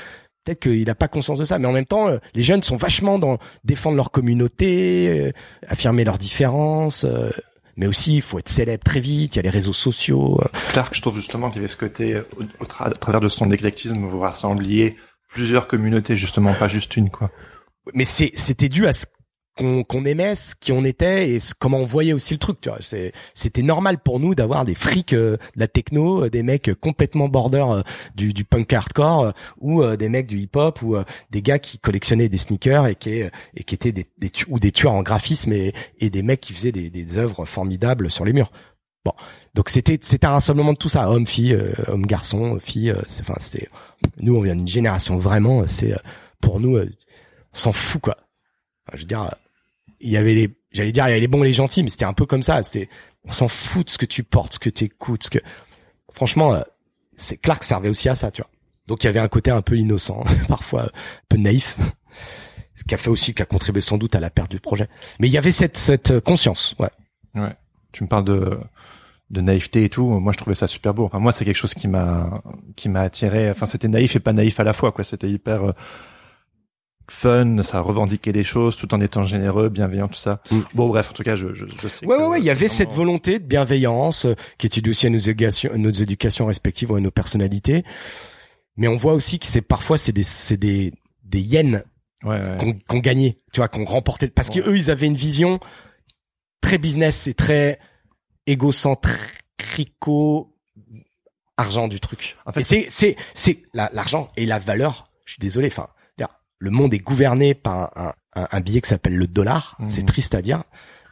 [0.44, 2.76] peut-être qu'il n'a pas conscience de ça, mais en même temps, euh, les jeunes sont
[2.76, 5.32] vachement dans défendre leur communauté, euh,
[5.68, 7.04] affirmer leurs différences.
[7.04, 7.30] euh,
[7.76, 9.34] mais aussi, il faut être célèbre très vite.
[9.34, 10.40] Il y a les réseaux sociaux.
[10.72, 12.16] Clark, je trouve justement qu'il y avait ce côté,
[12.60, 14.96] au, tra- à travers de son éclectisme, vous rassembliez
[15.28, 17.30] plusieurs communautés, justement, pas juste une, quoi.
[17.92, 19.06] mais c'était dû à ce
[19.56, 22.60] qu'on qu'on aimait, ce qui on était et comment on voyait aussi le truc.
[22.60, 22.78] Tu vois,
[23.34, 27.28] c'était normal pour nous d'avoir des frics euh, de la techno, euh, des mecs complètement
[27.28, 27.82] border euh,
[28.14, 30.96] du, du punk hardcore ou des mecs du hip hop ou
[31.30, 34.06] des gars qui collectionnaient des sneakers et qui et qui étaient des,
[34.48, 38.10] ou des tueurs en graphisme et, et des mecs qui faisaient des, des œuvres formidables
[38.10, 38.50] sur les murs.
[39.04, 39.12] Bon,
[39.54, 42.94] donc c'était c'était un rassemblement de tout ça, hommes, filles, hommes, garçons, filles.
[43.06, 43.68] c'est- Enfin, c'était
[44.18, 45.66] nous on vient d'une génération vraiment.
[45.66, 45.94] C'est
[46.40, 46.88] pour nous, on
[47.52, 48.16] s'en fout quoi.
[48.92, 49.34] Je veux dire,
[50.04, 51.88] il y avait les, j'allais dire, il y avait les bons et les gentils, mais
[51.88, 52.62] c'était un peu comme ça.
[52.62, 52.88] C'était,
[53.24, 55.38] on s'en fout de ce que tu portes, ce que tu écoutes, ce que,
[56.12, 56.60] franchement, euh,
[57.16, 58.50] c'est ça servait aussi à ça, tu vois.
[58.86, 60.90] Donc il y avait un côté un peu innocent, parfois un
[61.28, 61.78] peu naïf,
[62.74, 64.88] ce qui a fait aussi, qui a contribué sans doute à la perte du projet.
[65.20, 66.90] Mais il y avait cette, cette euh, conscience, ouais.
[67.34, 67.56] Ouais.
[67.92, 68.58] Tu me parles de,
[69.30, 70.06] de naïveté et tout.
[70.06, 71.04] Moi, je trouvais ça super beau.
[71.04, 72.42] Enfin, moi, c'est quelque chose qui m'a,
[72.76, 73.50] qui m'a attiré.
[73.50, 75.04] Enfin, c'était naïf et pas naïf à la fois, quoi.
[75.04, 75.72] C'était hyper euh,
[77.10, 77.62] fun.
[77.62, 80.40] Ça revendiquait des choses tout en étant généreux, bienveillant, tout ça.
[80.50, 80.60] Mm.
[80.74, 82.06] Bon, bref, en tout cas, je, je, je sais.
[82.06, 85.06] Ouais, que ouais, ouais, il y avait cette volonté de bienveillance euh, qui est aussi
[85.06, 87.84] à nos éducations, nos éducations respectives ou à nos personnalités.
[88.76, 90.92] Mais on voit aussi que c'est parfois c'est des, c'est des,
[91.22, 91.82] des yens
[92.24, 92.56] Ouais, ouais.
[92.58, 94.28] qu'on qu'on gagnait, tu vois, qu'on remportait.
[94.28, 94.62] Parce Ouais.
[94.62, 95.60] que eux, ils avaient une vision
[96.62, 97.78] très business et très
[98.46, 100.56] égocentrico
[101.56, 102.36] argent du truc.
[102.46, 105.10] En fait- et c'est c'est c'est la- l'argent et la valeur.
[105.26, 105.68] Je suis désolé.
[105.68, 105.88] Enfin,
[106.58, 109.76] le monde est gouverné par un, un, un billet qui s'appelle le dollar.
[109.78, 109.88] Mhm.
[109.88, 110.64] C'est triste à dire.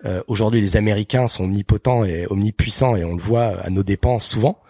[0.04, 4.26] Euh, Aujourd'hui, les Américains sont omnipotents et omnipuissants et on le voit à nos dépenses
[4.26, 4.60] souvent.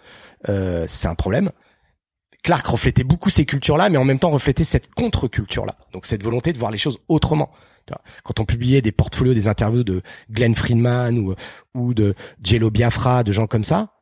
[0.49, 1.51] Euh, c'est un problème.
[2.43, 5.75] Clark reflétait beaucoup ces cultures-là, mais en même temps reflétait cette contre-culture-là.
[5.93, 7.51] Donc cette volonté de voir les choses autrement.
[8.23, 11.35] Quand on publiait des portfolios, des interviews de Glenn Friedman ou,
[11.73, 13.93] ou de Jello Biafra, de gens comme ça,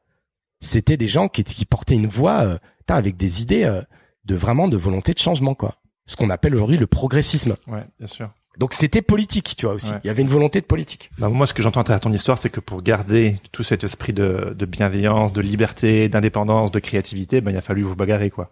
[0.60, 2.58] c'était des gens qui, qui portaient une voix euh,
[2.88, 3.82] avec des idées euh,
[4.26, 5.81] de vraiment de volonté de changement, quoi.
[6.12, 7.56] Ce qu'on appelle aujourd'hui le progressisme.
[7.68, 8.30] Ouais, bien sûr.
[8.58, 9.94] Donc c'était politique, tu vois aussi.
[9.94, 10.00] Ouais.
[10.04, 11.10] Il y avait une volonté de politique.
[11.18, 13.86] Bah, moi, ce que j'entends à travers ton histoire, c'est que pour garder tout cet
[13.86, 18.30] esprit de, de bienveillance, de liberté, d'indépendance, de créativité, ben, il a fallu vous bagarrer,
[18.30, 18.52] quoi.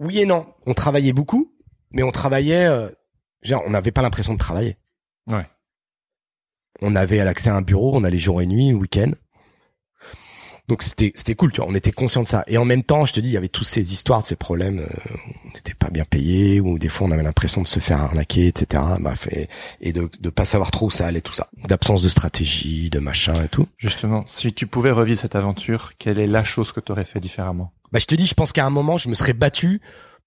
[0.00, 0.44] Oui et non.
[0.66, 1.50] On travaillait beaucoup,
[1.92, 2.66] mais on travaillait.
[2.66, 2.90] Euh,
[3.40, 4.76] genre, on n'avait pas l'impression de travailler.
[5.28, 5.46] Ouais.
[6.82, 9.12] On avait l'accès à un bureau, on allait jour et nuit, week-end.
[10.68, 11.70] Donc c'était c'était cool, tu vois.
[11.70, 12.42] On était conscient de ça.
[12.48, 14.34] Et en même temps, je te dis, il y avait tous ces histoires, de ces
[14.36, 14.80] problèmes.
[14.80, 14.86] euh,
[15.44, 18.48] on n'était pas bien payé, ou des fois on avait l'impression de se faire arnaquer,
[18.48, 18.82] etc.
[18.98, 19.48] Bref, et,
[19.80, 21.48] et de de pas savoir trop où ça allait, tout ça.
[21.68, 23.68] D'absence de stratégie, de machin et tout.
[23.78, 27.20] Justement, si tu pouvais revivre cette aventure, quelle est la chose que tu aurais fait
[27.20, 27.72] différemment?
[27.92, 29.80] Bah, je te dis, je pense qu'à un moment, je me serais battu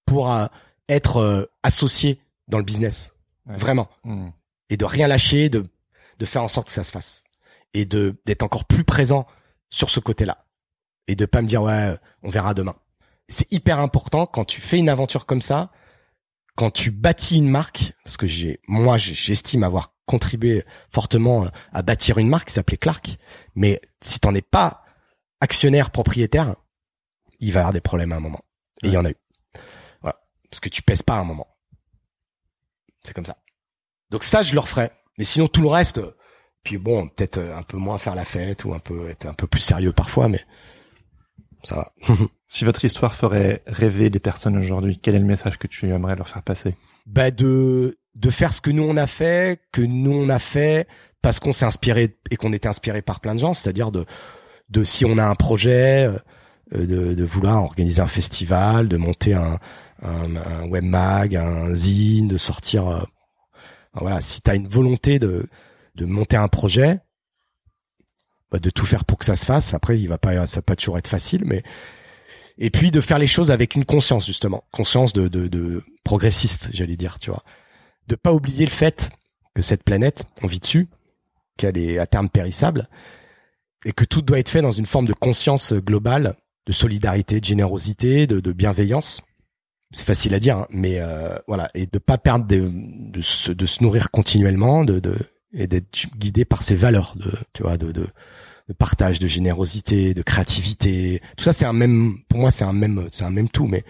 [0.06, 0.46] pour euh,
[0.88, 3.12] être euh, associé dans le business,
[3.48, 3.58] Ouais.
[3.58, 4.28] vraiment, Hmm.
[4.70, 5.64] et de rien lâcher, de
[6.20, 7.24] de faire en sorte que ça se fasse,
[7.74, 9.26] et de d'être encore plus présent
[9.70, 10.46] sur ce côté-là,
[11.08, 12.76] et de pas me dire ouais, on verra demain.
[13.28, 15.72] C'est hyper important quand tu fais une aventure comme ça,
[16.56, 21.84] quand tu bâtis une marque, parce que j'ai moi j'estime avoir contribué fortement euh, à
[21.84, 23.18] bâtir une marque qui s'appelait Clark,
[23.56, 24.84] mais si t'en es pas
[25.40, 26.56] actionnaire propriétaire,
[27.40, 28.42] il va y avoir des problèmes à un moment.
[28.84, 29.16] Et il y en a eu.
[30.02, 30.20] Voilà.
[30.50, 31.48] Parce que tu pèses pas à un moment.
[33.04, 33.38] C'est comme ça.
[34.10, 34.92] Donc ça, je le referai.
[35.18, 36.02] Mais sinon, tout le reste,
[36.64, 39.48] puis bon, peut-être un peu moins faire la fête ou un peu être un peu
[39.48, 40.42] plus sérieux parfois, mais
[41.64, 41.94] ça va.
[42.48, 46.16] si votre histoire ferait rêver des personnes aujourd'hui, quel est le message que tu aimerais
[46.16, 46.76] leur faire passer?
[47.06, 50.88] Bah de de faire ce que nous on a fait, que nous on a fait
[51.22, 54.06] parce qu'on s'est inspiré et qu'on était inspiré par plein de gens, c'est-à-dire de
[54.70, 59.34] de si on a un projet, euh, de, de vouloir organiser un festival, de monter
[59.34, 59.60] un
[60.02, 62.88] un, un web mag, un zine, de sortir.
[62.88, 63.02] Euh,
[63.94, 65.48] voilà, si t'as une volonté de
[66.00, 67.00] de monter un projet,
[68.52, 69.74] bah, de tout faire pour que ça se fasse.
[69.74, 71.62] Après, il va pas, ça va pas toujours être facile, mais
[72.58, 76.70] et puis de faire les choses avec une conscience justement, conscience de, de, de progressiste,
[76.74, 77.44] j'allais dire, tu vois,
[78.08, 79.12] de pas oublier le fait
[79.54, 80.88] que cette planète, on vit dessus,
[81.58, 82.90] qu'elle est à terme périssable,
[83.86, 86.36] et que tout doit être fait dans une forme de conscience globale,
[86.66, 89.22] de solidarité, de générosité, de, de bienveillance.
[89.92, 93.52] C'est facile à dire, hein, mais euh, voilà, et de pas perdre de, de, se,
[93.52, 95.18] de se nourrir continuellement, de, de
[95.54, 98.08] et d'être guidé par ces valeurs de, tu vois, de, de
[98.70, 101.24] de partage, de générosité, de créativité.
[101.36, 103.66] Tout ça, c'est un même, pour moi, c'est un même, c'est un même tout.
[103.66, 103.84] Mais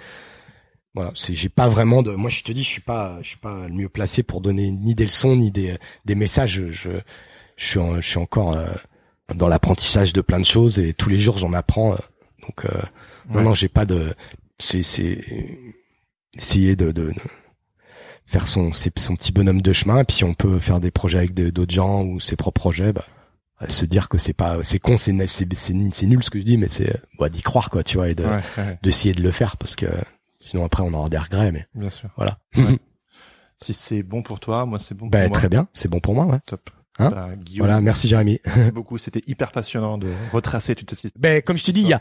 [0.94, 3.38] voilà, c'est, j'ai pas vraiment de, moi, je te dis, je suis pas, je suis
[3.38, 6.54] pas le mieux placé pour donner ni des leçons ni des, des messages.
[6.72, 6.90] Je, je,
[7.58, 8.70] suis, je suis encore euh,
[9.36, 11.92] dans l'apprentissage de plein de choses et tous les jours, j'en apprends.
[11.92, 11.98] Euh,
[12.44, 12.82] donc, euh,
[13.30, 14.16] non, non, j'ai pas de,
[14.60, 15.20] c'est, c'est
[16.38, 17.14] essayer de, de, de
[18.30, 20.00] faire son, son petit bonhomme de chemin.
[20.00, 22.94] Et puis, si on peut faire des projets avec d'autres gens ou ses propres projets,
[22.94, 23.04] bah
[23.68, 26.70] se dire que c'est pas c'est con c'est c'est nul ce que je dis mais
[26.70, 28.26] c'est bah, d'y croire quoi tu vois et de
[28.82, 29.86] d'essayer de le faire parce que
[30.40, 32.10] sinon après on aura des regrets mais bien sûr.
[32.16, 32.38] voilà.
[33.62, 35.38] Si c'est bon pour toi moi c'est bon pour bah, moi.
[35.38, 36.40] très bien c'est bon pour moi ouais.
[36.46, 36.70] Top.
[37.00, 37.28] Hein bah,
[37.58, 38.40] voilà merci Jérémy.
[38.46, 41.88] merci beaucoup c'était hyper passionnant de retracer tout ce ben comme je te dis il
[41.90, 42.00] y a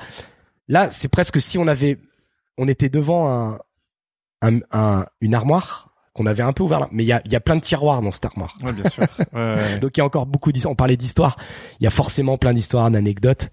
[0.69, 1.99] là c'est presque si on avait
[2.57, 3.59] on était devant un,
[4.43, 5.88] un, un une armoire
[6.19, 6.89] qu'on avait un peu ouvert là.
[6.91, 8.57] Mais il y a, y a plein de tiroirs dans cette armoire.
[8.63, 9.05] Ouais, bien sûr.
[9.33, 10.73] Ouais, Donc il y a encore beaucoup d'histoires.
[10.73, 11.37] On parlait d'histoire.
[11.81, 13.51] Il y a forcément plein d'histoires, d'anecdotes.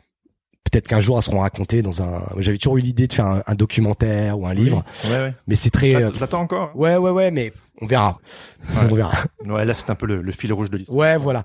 [0.64, 2.24] Peut-être qu'un jour elles seront racontées dans un.
[2.38, 4.84] J'avais toujours eu l'idée de faire un, un, documentaire ou un livre.
[5.04, 5.12] Oui.
[5.12, 5.34] Ouais.
[5.48, 5.94] Mais c'est très.
[6.18, 6.70] J'attends encore.
[6.70, 6.78] Hein?
[6.78, 7.32] Ouais, ouais, ouais.
[7.32, 8.20] Mais on verra.
[8.82, 9.14] On verra.
[9.46, 10.98] Ouais, là c'est un peu le, le fil rouge de l'histoire.
[10.98, 11.44] Ouais, voilà.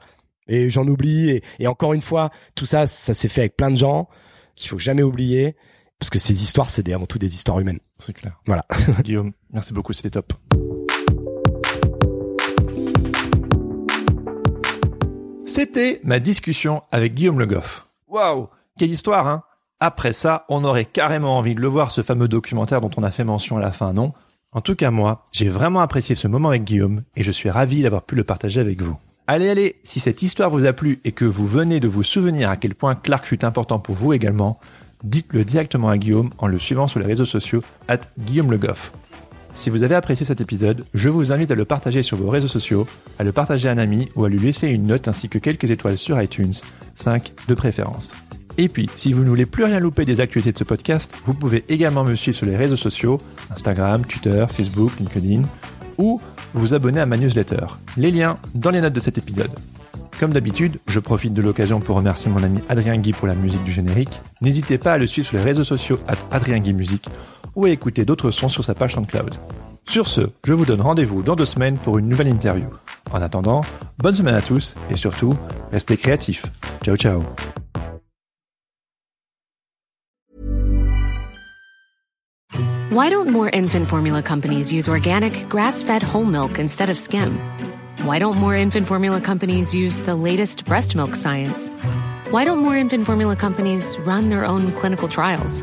[0.49, 1.31] Et j'en oublie.
[1.31, 4.09] Et, et encore une fois, tout ça, ça s'est fait avec plein de gens
[4.57, 5.55] qu'il faut jamais oublier
[6.01, 7.79] parce que ces histoires, c'est avant tout des histoires humaines.
[7.99, 8.41] C'est clair.
[8.47, 8.65] Voilà.
[9.05, 10.33] Guillaume, merci beaucoup, c'était top.
[15.51, 17.89] C'était ma discussion avec Guillaume Le Goff.
[18.07, 18.47] Waouh,
[18.79, 19.43] quelle histoire, hein
[19.81, 23.11] Après ça, on aurait carrément envie de le voir, ce fameux documentaire dont on a
[23.11, 24.13] fait mention à la fin, non?
[24.53, 27.83] En tout cas, moi, j'ai vraiment apprécié ce moment avec Guillaume et je suis ravi
[27.83, 28.97] d'avoir pu le partager avec vous.
[29.27, 32.49] Allez, allez, si cette histoire vous a plu et que vous venez de vous souvenir
[32.49, 34.61] à quel point Clark fut important pour vous également,
[35.03, 38.93] dites-le directement à Guillaume en le suivant sur les réseaux sociaux, at Guillaume Le Goff.
[39.53, 42.49] Si vous avez apprécié cet épisode, je vous invite à le partager sur vos réseaux
[42.49, 42.87] sociaux,
[43.19, 45.71] à le partager à un ami ou à lui laisser une note ainsi que quelques
[45.71, 46.55] étoiles sur iTunes,
[46.95, 48.15] 5 de préférence.
[48.59, 51.35] Et puis, si vous ne voulez plus rien louper des actualités de ce podcast, vous
[51.35, 53.19] pouvez également me suivre sur les réseaux sociaux,
[53.51, 55.43] Instagram, Twitter, Facebook, LinkedIn,
[55.99, 56.21] ou
[56.55, 57.67] vous abonner à ma newsletter.
[57.97, 59.51] Les liens dans les notes de cet épisode.
[60.19, 63.65] Comme d'habitude, je profite de l'occasion pour remercier mon ami Adrien Guy pour la musique
[63.65, 64.21] du générique.
[64.43, 67.09] N'hésitez pas à le suivre sur les réseaux sociaux at Adrien Guy Musique
[67.55, 69.35] ou écouter d'autres sons sur sa page SoundCloud.
[69.89, 72.69] Sur ce, je vous donne rendez-vous dans deux semaines pour une nouvelle interview.
[73.11, 73.63] En attendant,
[73.99, 75.37] bonne semaine à tous et surtout,
[75.73, 76.47] restez créatifs.
[76.85, 77.23] Ciao ciao.
[82.91, 87.39] Why don't more infant formula companies use organic, grass-fed whole milk instead of skim?
[88.03, 91.71] Why don't more infant formula companies use the latest breast milk science?
[92.31, 95.63] Why don't more infant formula companies run their own clinical trials?